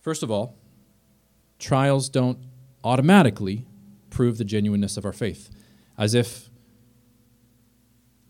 First 0.00 0.22
of 0.22 0.30
all, 0.30 0.56
trials 1.58 2.08
don't 2.08 2.38
automatically 2.84 3.66
prove 4.08 4.38
the 4.38 4.44
genuineness 4.44 4.96
of 4.96 5.04
our 5.04 5.12
faith, 5.12 5.50
as 5.98 6.14
if 6.14 6.48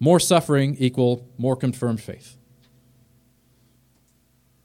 more 0.00 0.18
suffering 0.18 0.74
equal 0.78 1.28
more 1.36 1.54
confirmed 1.54 2.00
faith. 2.00 2.35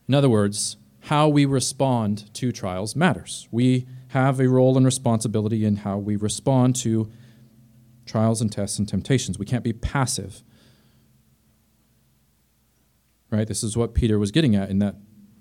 In 0.08 0.16
other 0.16 0.30
words, 0.30 0.78
how 1.02 1.28
we 1.28 1.46
respond 1.46 2.34
to 2.36 2.52
trials 2.52 2.96
matters. 2.96 3.48
We 3.52 3.88
have 4.10 4.40
a 4.40 4.48
role 4.48 4.78
and 4.78 4.86
responsibility 4.86 5.66
in 5.66 5.78
how 5.78 5.98
we 5.98 6.16
respond 6.16 6.76
to 6.78 7.10
trials 8.06 8.42
and 8.42 8.52
tests 8.52 8.78
and 8.78 8.88
temptations. 8.88 9.40
We 9.40 9.46
can't 9.46 9.64
be 9.64 9.74
passive. 9.74 10.44
Right? 13.30 13.48
This 13.48 13.64
is 13.64 13.78
what 13.78 13.94
Peter 13.94 14.20
was 14.20 14.32
getting 14.32 14.56
at 14.56 14.70
in 14.70 14.80
that 14.80 14.96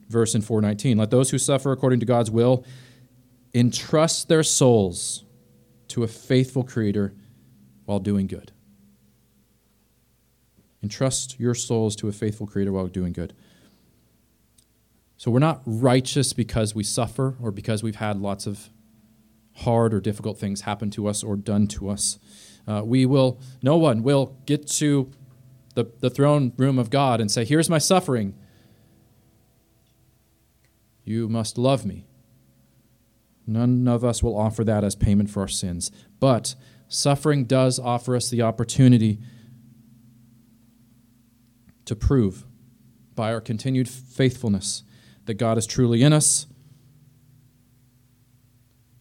verse 0.09 0.35
in 0.35 0.43
419. 0.43 0.99
Let 0.99 1.11
those 1.11 1.31
who 1.31 1.39
suffer 1.39 1.73
according 1.73 2.01
to 2.01 2.07
God's 2.07 2.31
will 2.31 2.65
entrust 3.53 4.29
their 4.29 4.43
souls 4.43 5.25
to 5.89 6.05
a 6.05 6.09
faithful 6.09 6.63
creator 6.63 7.15
while 7.85 7.99
doing 7.99 8.29
good. 8.29 8.53
Entrust 10.83 11.39
your 11.39 11.55
souls 11.55 11.97
to 11.97 12.09
a 12.09 12.13
faithful 12.13 12.47
creator 12.47 12.73
while 12.73 12.87
doing 12.87 13.13
good. 13.13 13.35
So 15.21 15.31
we're 15.31 15.39
not 15.39 15.61
righteous 15.67 16.33
because 16.33 16.75
we 16.75 16.83
suffer 16.83 17.37
or 17.43 17.51
because 17.51 17.83
we've 17.83 17.97
had 17.97 18.19
lots 18.19 18.47
of 18.47 18.71
hard 19.57 19.93
or 19.93 20.01
difficult 20.01 20.39
things 20.39 20.63
happen 20.63 20.89
to 20.93 21.07
us 21.07 21.23
or 21.23 21.37
done 21.37 21.67
to 21.67 21.91
us. 21.91 22.19
Uh, 22.67 22.81
we 22.87 23.05
will, 23.05 23.39
no 23.63 23.77
one 23.77 24.03
will 24.03 24.35
get 24.47 24.67
to 24.67 25.11
the, 25.75 25.93
the 26.01 26.09
throne 26.09 26.55
room 26.57 26.79
of 26.79 26.89
God 26.89 27.21
and 27.21 27.31
say, 27.31 27.45
Here's 27.45 27.69
my 27.69 27.77
suffering. 27.77 28.35
You 31.05 31.29
must 31.29 31.59
love 31.59 31.85
me. 31.85 32.07
None 33.47 33.87
of 33.89 34.03
us 34.03 34.23
will 34.23 34.39
offer 34.39 34.65
that 34.65 34.85
as 34.85 34.97
payment 34.97 35.29
for 35.29 35.43
our 35.43 35.49
sins. 35.49 35.91
But 36.19 36.55
suffering 36.89 37.45
does 37.45 37.79
offer 37.79 38.17
us 38.17 38.31
the 38.31 38.41
opportunity 38.41 39.19
to 41.85 41.95
prove 41.95 42.47
by 43.15 43.35
our 43.35 43.43
continued 43.43 43.87
faithfulness 43.87 44.83
that 45.31 45.35
God 45.35 45.57
is 45.57 45.65
truly 45.65 46.03
in 46.03 46.13
us, 46.13 46.49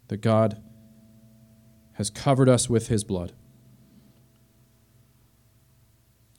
that 0.10 0.22
God 0.22 0.62
has 1.94 2.12
covered 2.12 2.48
us 2.48 2.70
with 2.70 2.88
his 2.88 3.04
blood. 3.04 3.34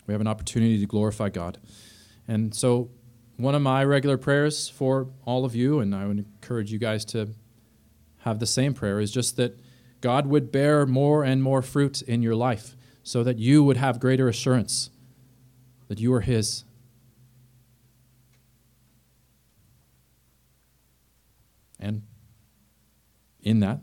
We 0.07 0.15
have 0.15 0.21
an 0.21 0.29
opportunity 0.29 0.79
to 0.79 0.87
glorify 0.87 1.31
God. 1.31 1.59
And 2.29 2.55
so, 2.55 2.93
one 3.37 3.57
of 3.57 3.63
my 3.63 3.85
regular 3.85 4.17
prayers 4.17 4.69
for 4.69 5.09
all 5.25 5.45
of 5.45 5.57
you, 5.57 5.81
and 5.81 5.93
I 5.93 6.07
would 6.07 6.19
encourage 6.19 6.71
you 6.71 6.79
guys 6.79 7.05
to 7.07 7.31
have 8.19 8.39
the 8.39 8.47
same 8.47 8.75
prayer, 8.75 9.01
is 9.01 9.11
just 9.11 9.37
that 9.39 9.59
God 10.01 10.29
would 10.29 10.53
bear 10.53 10.87
more 10.87 11.25
and 11.25 11.43
more 11.43 11.63
fruit 11.63 12.01
in 12.01 12.23
your 12.23 12.37
life 12.37 12.77
so 13.03 13.25
that 13.25 13.41
you 13.41 13.65
would 13.65 13.77
have 13.77 13.99
greater 13.99 14.29
assurance 14.29 14.91
that 15.89 15.99
you 15.99 16.15
are 16.15 16.21
His 16.21 16.63
And 21.81 22.03
in 23.41 23.61
that, 23.61 23.81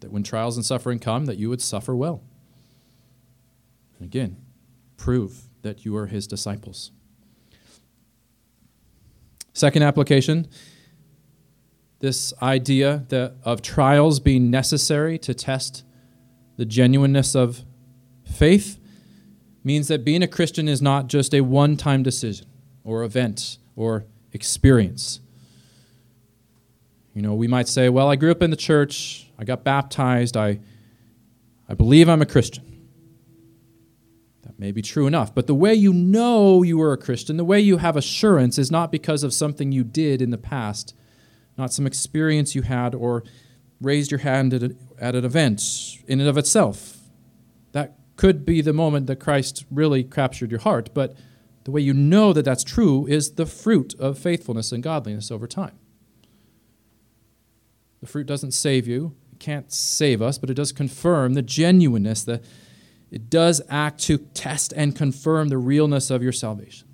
that 0.00 0.12
when 0.12 0.22
trials 0.22 0.56
and 0.56 0.64
suffering 0.64 1.00
come, 1.00 1.24
that 1.24 1.38
you 1.38 1.48
would 1.48 1.62
suffer 1.62 1.96
well. 1.96 2.22
And 3.98 4.06
again, 4.06 4.36
prove 4.96 5.48
that 5.62 5.84
you 5.84 5.96
are 5.96 6.06
his 6.06 6.26
disciples. 6.26 6.92
Second 9.52 9.82
application 9.82 10.46
this 12.00 12.34
idea 12.42 13.04
that 13.08 13.36
of 13.42 13.62
trials 13.62 14.20
being 14.20 14.50
necessary 14.50 15.18
to 15.18 15.32
test 15.32 15.84
the 16.56 16.64
genuineness 16.64 17.34
of 17.34 17.64
faith 18.24 18.78
means 19.64 19.88
that 19.88 20.04
being 20.04 20.22
a 20.22 20.28
Christian 20.28 20.68
is 20.68 20.82
not 20.82 21.08
just 21.08 21.34
a 21.34 21.40
one 21.40 21.76
time 21.76 22.02
decision 22.02 22.46
or 22.84 23.02
event 23.02 23.58
or 23.74 24.04
experience. 24.32 25.20
You 27.16 27.22
know, 27.22 27.32
we 27.32 27.48
might 27.48 27.66
say, 27.66 27.88
well, 27.88 28.10
I 28.10 28.16
grew 28.16 28.30
up 28.30 28.42
in 28.42 28.50
the 28.50 28.56
church, 28.56 29.26
I 29.38 29.44
got 29.44 29.64
baptized, 29.64 30.36
I, 30.36 30.60
I 31.66 31.72
believe 31.72 32.10
I'm 32.10 32.20
a 32.20 32.26
Christian. 32.26 32.62
That 34.42 34.58
may 34.58 34.70
be 34.70 34.82
true 34.82 35.06
enough. 35.06 35.34
But 35.34 35.46
the 35.46 35.54
way 35.54 35.72
you 35.72 35.94
know 35.94 36.62
you 36.62 36.76
were 36.76 36.92
a 36.92 36.98
Christian, 36.98 37.38
the 37.38 37.44
way 37.44 37.58
you 37.58 37.78
have 37.78 37.96
assurance, 37.96 38.58
is 38.58 38.70
not 38.70 38.92
because 38.92 39.24
of 39.24 39.32
something 39.32 39.72
you 39.72 39.82
did 39.82 40.20
in 40.20 40.28
the 40.28 40.36
past, 40.36 40.94
not 41.56 41.72
some 41.72 41.86
experience 41.86 42.54
you 42.54 42.60
had 42.60 42.94
or 42.94 43.24
raised 43.80 44.10
your 44.10 44.20
hand 44.20 44.52
at, 44.52 44.62
a, 44.62 44.76
at 44.98 45.14
an 45.14 45.24
event 45.24 45.62
in 46.06 46.20
and 46.20 46.28
of 46.28 46.36
itself. 46.36 46.98
That 47.72 47.96
could 48.16 48.44
be 48.44 48.60
the 48.60 48.74
moment 48.74 49.06
that 49.06 49.20
Christ 49.20 49.64
really 49.70 50.04
captured 50.04 50.50
your 50.50 50.60
heart, 50.60 50.90
but 50.92 51.16
the 51.64 51.70
way 51.70 51.80
you 51.80 51.94
know 51.94 52.34
that 52.34 52.44
that's 52.44 52.62
true 52.62 53.06
is 53.06 53.36
the 53.36 53.46
fruit 53.46 53.94
of 53.98 54.18
faithfulness 54.18 54.70
and 54.70 54.82
godliness 54.82 55.30
over 55.30 55.46
time. 55.46 55.78
The 58.00 58.06
fruit 58.06 58.26
doesn't 58.26 58.52
save 58.52 58.86
you, 58.86 59.14
it 59.32 59.40
can't 59.40 59.72
save 59.72 60.20
us, 60.22 60.38
but 60.38 60.50
it 60.50 60.54
does 60.54 60.72
confirm 60.72 61.34
the 61.34 61.42
genuineness, 61.42 62.24
the, 62.24 62.40
it 63.10 63.30
does 63.30 63.62
act 63.68 64.00
to 64.04 64.18
test 64.18 64.72
and 64.76 64.94
confirm 64.94 65.48
the 65.48 65.58
realness 65.58 66.10
of 66.10 66.22
your 66.22 66.32
salvation. 66.32 66.86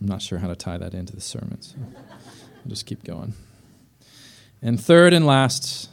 I'm 0.00 0.06
not 0.06 0.22
sure 0.22 0.38
how 0.38 0.46
to 0.48 0.54
tie 0.54 0.78
that 0.78 0.94
into 0.94 1.14
the 1.14 1.20
sermon, 1.20 1.60
so 1.60 1.76
I'll 2.06 2.68
just 2.68 2.86
keep 2.86 3.02
going. 3.02 3.34
And 4.62 4.80
third 4.80 5.12
and 5.12 5.26
last, 5.26 5.90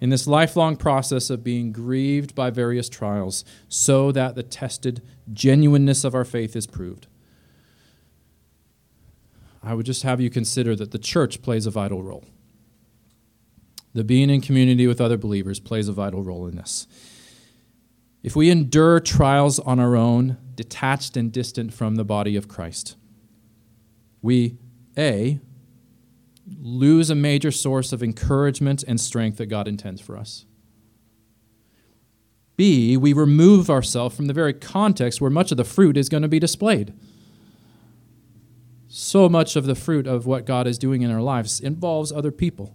in 0.00 0.10
this 0.10 0.26
lifelong 0.26 0.76
process 0.76 1.30
of 1.30 1.42
being 1.42 1.72
grieved 1.72 2.34
by 2.34 2.50
various 2.50 2.88
trials, 2.88 3.44
so 3.68 4.12
that 4.12 4.34
the 4.34 4.42
tested 4.42 5.02
genuineness 5.32 6.04
of 6.04 6.14
our 6.14 6.24
faith 6.24 6.54
is 6.54 6.66
proved. 6.66 7.06
I 9.62 9.74
would 9.74 9.86
just 9.86 10.04
have 10.04 10.20
you 10.20 10.30
consider 10.30 10.76
that 10.76 10.92
the 10.92 10.98
church 10.98 11.42
plays 11.42 11.66
a 11.66 11.70
vital 11.70 12.02
role. 12.02 12.24
The 13.92 14.04
being 14.04 14.30
in 14.30 14.40
community 14.40 14.86
with 14.86 15.00
other 15.00 15.16
believers 15.16 15.58
plays 15.58 15.88
a 15.88 15.92
vital 15.92 16.22
role 16.22 16.46
in 16.46 16.56
this. 16.56 16.86
If 18.22 18.36
we 18.36 18.50
endure 18.50 19.00
trials 19.00 19.58
on 19.58 19.80
our 19.80 19.96
own, 19.96 20.36
detached 20.54 21.16
and 21.16 21.32
distant 21.32 21.72
from 21.72 21.96
the 21.96 22.04
body 22.04 22.36
of 22.36 22.48
Christ, 22.48 22.96
we, 24.22 24.58
A, 24.96 25.40
lose 26.60 27.10
a 27.10 27.14
major 27.14 27.50
source 27.50 27.92
of 27.92 28.02
encouragement 28.02 28.82
and 28.86 29.00
strength 29.00 29.38
that 29.38 29.46
God 29.46 29.68
intends 29.68 30.00
for 30.00 30.16
us. 30.16 30.44
B, 32.56 32.96
we 32.96 33.12
remove 33.12 33.70
ourselves 33.70 34.16
from 34.16 34.26
the 34.26 34.32
very 34.32 34.52
context 34.52 35.20
where 35.20 35.30
much 35.30 35.52
of 35.52 35.56
the 35.56 35.64
fruit 35.64 35.96
is 35.96 36.08
going 36.08 36.24
to 36.24 36.28
be 36.28 36.40
displayed. 36.40 36.92
So 38.88 39.28
much 39.28 39.54
of 39.54 39.66
the 39.66 39.74
fruit 39.74 40.06
of 40.06 40.26
what 40.26 40.44
God 40.44 40.66
is 40.66 40.78
doing 40.78 41.02
in 41.02 41.10
our 41.10 41.20
lives 41.20 41.60
involves 41.60 42.10
other 42.10 42.32
people. 42.32 42.74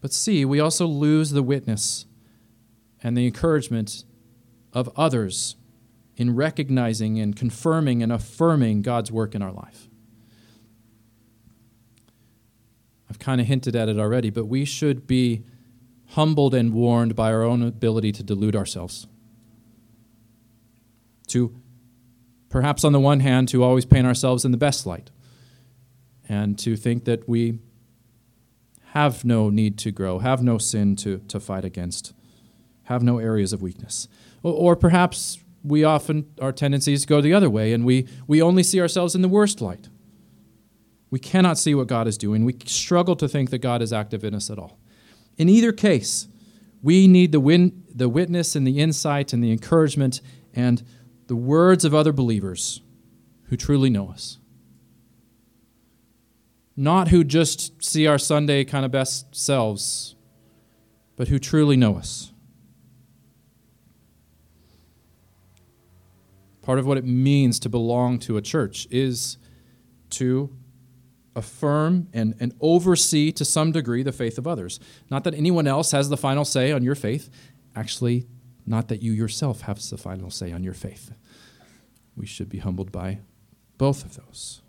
But 0.00 0.12
C, 0.12 0.44
we 0.44 0.58
also 0.58 0.86
lose 0.86 1.30
the 1.30 1.42
witness 1.42 2.06
and 3.02 3.16
the 3.16 3.26
encouragement 3.26 4.04
of 4.72 4.90
others 4.96 5.56
in 6.16 6.34
recognizing 6.34 7.20
and 7.20 7.36
confirming 7.36 8.02
and 8.02 8.10
affirming 8.10 8.82
God's 8.82 9.12
work 9.12 9.34
in 9.34 9.42
our 9.42 9.52
life. 9.52 9.85
I've 13.08 13.18
kind 13.18 13.40
of 13.40 13.46
hinted 13.46 13.76
at 13.76 13.88
it 13.88 13.98
already, 13.98 14.30
but 14.30 14.46
we 14.46 14.64
should 14.64 15.06
be 15.06 15.44
humbled 16.10 16.54
and 16.54 16.72
warned 16.72 17.14
by 17.14 17.32
our 17.32 17.42
own 17.42 17.62
ability 17.62 18.12
to 18.12 18.22
delude 18.22 18.56
ourselves. 18.56 19.06
To, 21.28 21.54
perhaps 22.48 22.84
on 22.84 22.92
the 22.92 23.00
one 23.00 23.20
hand, 23.20 23.48
to 23.48 23.62
always 23.62 23.84
paint 23.84 24.06
ourselves 24.06 24.44
in 24.44 24.52
the 24.52 24.56
best 24.56 24.86
light, 24.86 25.10
and 26.28 26.58
to 26.58 26.76
think 26.76 27.04
that 27.04 27.28
we 27.28 27.58
have 28.92 29.24
no 29.24 29.50
need 29.50 29.78
to 29.78 29.90
grow, 29.90 30.18
have 30.20 30.42
no 30.42 30.58
sin 30.58 30.96
to, 30.96 31.18
to 31.28 31.38
fight 31.38 31.64
against, 31.64 32.12
have 32.84 33.02
no 33.02 33.18
areas 33.18 33.52
of 33.52 33.62
weakness. 33.62 34.08
Or, 34.42 34.52
or 34.52 34.76
perhaps 34.76 35.38
we 35.62 35.84
often, 35.84 36.26
our 36.40 36.52
tendencies 36.52 37.04
go 37.04 37.20
the 37.20 37.34
other 37.34 37.50
way, 37.50 37.72
and 37.72 37.84
we, 37.84 38.08
we 38.26 38.40
only 38.40 38.62
see 38.62 38.80
ourselves 38.80 39.14
in 39.14 39.22
the 39.22 39.28
worst 39.28 39.60
light. 39.60 39.88
We 41.10 41.18
cannot 41.18 41.58
see 41.58 41.74
what 41.74 41.86
God 41.86 42.08
is 42.08 42.18
doing. 42.18 42.44
We 42.44 42.56
struggle 42.64 43.16
to 43.16 43.28
think 43.28 43.50
that 43.50 43.58
God 43.58 43.80
is 43.82 43.92
active 43.92 44.24
in 44.24 44.34
us 44.34 44.50
at 44.50 44.58
all. 44.58 44.78
In 45.36 45.48
either 45.48 45.72
case, 45.72 46.28
we 46.82 47.06
need 47.06 47.32
the, 47.32 47.40
win, 47.40 47.84
the 47.94 48.08
witness 48.08 48.56
and 48.56 48.66
the 48.66 48.80
insight 48.80 49.32
and 49.32 49.42
the 49.42 49.52
encouragement 49.52 50.20
and 50.54 50.82
the 51.26 51.36
words 51.36 51.84
of 51.84 51.94
other 51.94 52.12
believers 52.12 52.80
who 53.44 53.56
truly 53.56 53.90
know 53.90 54.08
us. 54.08 54.38
Not 56.76 57.08
who 57.08 57.24
just 57.24 57.82
see 57.82 58.06
our 58.06 58.18
Sunday 58.18 58.64
kind 58.64 58.84
of 58.84 58.90
best 58.90 59.34
selves, 59.34 60.14
but 61.16 61.28
who 61.28 61.38
truly 61.38 61.76
know 61.76 61.96
us. 61.96 62.32
Part 66.62 66.78
of 66.78 66.86
what 66.86 66.98
it 66.98 67.04
means 67.04 67.58
to 67.60 67.68
belong 67.68 68.18
to 68.20 68.36
a 68.36 68.42
church 68.42 68.88
is 68.90 69.38
to 70.10 70.50
affirm 71.36 72.08
and, 72.12 72.34
and 72.40 72.54
oversee 72.60 73.30
to 73.32 73.44
some 73.44 73.70
degree 73.70 74.02
the 74.02 74.12
faith 74.12 74.38
of 74.38 74.46
others. 74.46 74.80
Not 75.10 75.24
that 75.24 75.34
anyone 75.34 75.66
else 75.66 75.92
has 75.92 76.08
the 76.08 76.16
final 76.16 76.44
say 76.44 76.72
on 76.72 76.82
your 76.82 76.94
faith, 76.94 77.30
actually, 77.76 78.26
not 78.66 78.88
that 78.88 79.02
you 79.02 79.12
yourself 79.12 79.60
have 79.62 79.80
the 79.88 79.98
final 79.98 80.30
say 80.30 80.50
on 80.50 80.64
your 80.64 80.74
faith. 80.74 81.12
We 82.16 82.26
should 82.26 82.48
be 82.48 82.58
humbled 82.58 82.90
by 82.90 83.20
both 83.78 84.04
of 84.04 84.16
those. 84.16 84.62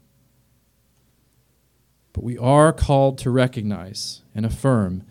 But 2.14 2.24
we 2.24 2.38
are 2.38 2.74
called 2.74 3.18
to 3.20 3.32
recognize 3.32 4.22
and 4.36 4.46
affirm 4.46 5.04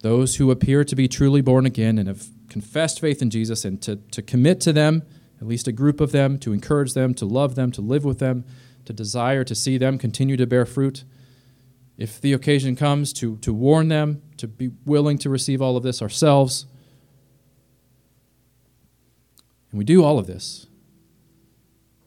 those 0.00 0.36
who 0.36 0.50
appear 0.50 0.84
to 0.84 0.96
be 0.96 1.08
truly 1.08 1.40
born 1.40 1.66
again 1.66 1.98
and 1.98 2.08
have 2.08 2.26
confessed 2.48 3.00
faith 3.00 3.22
in 3.22 3.30
Jesus 3.30 3.64
and 3.64 3.80
to, 3.82 3.96
to 3.96 4.22
commit 4.22 4.60
to 4.62 4.72
them, 4.72 5.02
at 5.40 5.46
least 5.46 5.68
a 5.68 5.72
group 5.72 6.00
of 6.00 6.12
them, 6.12 6.38
to 6.38 6.52
encourage 6.52 6.94
them, 6.94 7.14
to 7.14 7.26
love 7.26 7.54
them, 7.54 7.70
to 7.72 7.80
live 7.80 8.04
with 8.04 8.18
them, 8.18 8.44
to 8.88 8.94
desire 8.94 9.44
to 9.44 9.54
see 9.54 9.76
them 9.76 9.98
continue 9.98 10.34
to 10.38 10.46
bear 10.46 10.64
fruit. 10.64 11.04
If 11.98 12.22
the 12.22 12.32
occasion 12.32 12.74
comes, 12.74 13.12
to, 13.14 13.36
to 13.38 13.52
warn 13.52 13.88
them, 13.88 14.22
to 14.38 14.48
be 14.48 14.70
willing 14.86 15.18
to 15.18 15.28
receive 15.28 15.60
all 15.60 15.76
of 15.76 15.82
this 15.82 16.00
ourselves. 16.00 16.64
And 19.70 19.78
we 19.78 19.84
do 19.84 20.02
all 20.02 20.18
of 20.18 20.26
this 20.26 20.68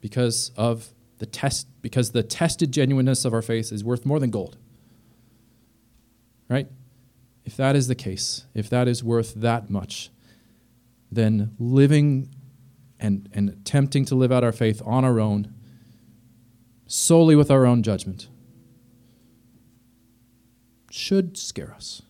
because 0.01 0.51
of 0.57 0.89
the 1.19 1.27
test 1.27 1.67
because 1.83 2.13
the 2.13 2.23
tested 2.23 2.71
genuineness 2.71 3.25
of 3.25 3.33
our 3.33 3.43
faith 3.43 3.71
is 3.71 3.83
worth 3.83 4.03
more 4.03 4.19
than 4.19 4.31
gold. 4.31 4.57
Right? 6.49 6.67
If 7.45 7.55
that 7.57 7.75
is 7.75 7.87
the 7.87 7.95
case, 7.95 8.47
if 8.55 8.71
that 8.71 8.87
is 8.87 9.03
worth 9.03 9.35
that 9.35 9.69
much, 9.69 10.09
then 11.11 11.53
living 11.59 12.33
and, 12.99 13.29
and 13.33 13.49
attempting 13.49 14.05
to 14.05 14.15
live 14.15 14.31
out 14.31 14.43
our 14.43 14.51
faith 14.51 14.81
on 14.83 15.05
our 15.05 15.19
own 15.19 15.53
solely 16.91 17.37
with 17.37 17.49
our 17.49 17.65
own 17.65 17.81
judgment 17.81 18.27
should 20.89 21.37
scare 21.37 21.73
us. 21.73 22.01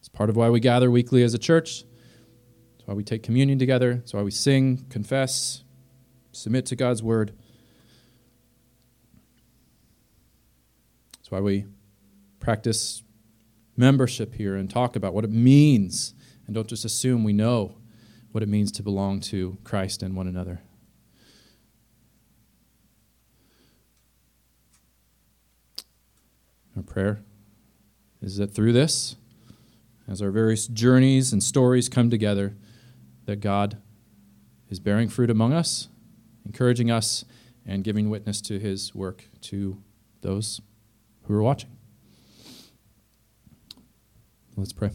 It's 0.00 0.08
part 0.08 0.28
of 0.28 0.34
why 0.34 0.50
we 0.50 0.58
gather 0.58 0.90
weekly 0.90 1.22
as 1.22 1.34
a 1.34 1.38
church. 1.38 1.84
It's 2.74 2.86
why 2.86 2.94
we 2.94 3.04
take 3.04 3.22
communion 3.22 3.60
together. 3.60 3.92
It's 3.92 4.12
why 4.12 4.22
we 4.22 4.32
sing, 4.32 4.86
confess, 4.90 5.62
submit 6.32 6.66
to 6.66 6.76
God's 6.76 7.04
word. 7.04 7.32
It's 11.20 11.30
why 11.30 11.38
we 11.38 11.66
practice 12.40 13.04
membership 13.76 14.34
here 14.34 14.56
and 14.56 14.68
talk 14.68 14.96
about 14.96 15.14
what 15.14 15.22
it 15.22 15.30
means 15.30 16.12
and 16.44 16.56
don't 16.56 16.66
just 16.66 16.84
assume 16.84 17.22
we 17.22 17.32
know 17.32 17.76
what 18.34 18.42
it 18.42 18.48
means 18.48 18.72
to 18.72 18.82
belong 18.82 19.20
to 19.20 19.56
Christ 19.62 20.02
and 20.02 20.16
one 20.16 20.26
another. 20.26 20.60
Our 26.76 26.82
prayer 26.82 27.20
is 28.20 28.36
that 28.38 28.52
through 28.52 28.72
this, 28.72 29.14
as 30.08 30.20
our 30.20 30.32
various 30.32 30.66
journeys 30.66 31.32
and 31.32 31.44
stories 31.44 31.88
come 31.88 32.10
together, 32.10 32.56
that 33.26 33.36
God 33.36 33.76
is 34.68 34.80
bearing 34.80 35.08
fruit 35.08 35.30
among 35.30 35.52
us, 35.52 35.86
encouraging 36.44 36.90
us, 36.90 37.24
and 37.64 37.84
giving 37.84 38.10
witness 38.10 38.40
to 38.40 38.58
his 38.58 38.92
work 38.96 39.26
to 39.42 39.80
those 40.22 40.60
who 41.22 41.34
are 41.34 41.42
watching. 41.42 41.70
Let's 44.56 44.72
pray. 44.72 44.90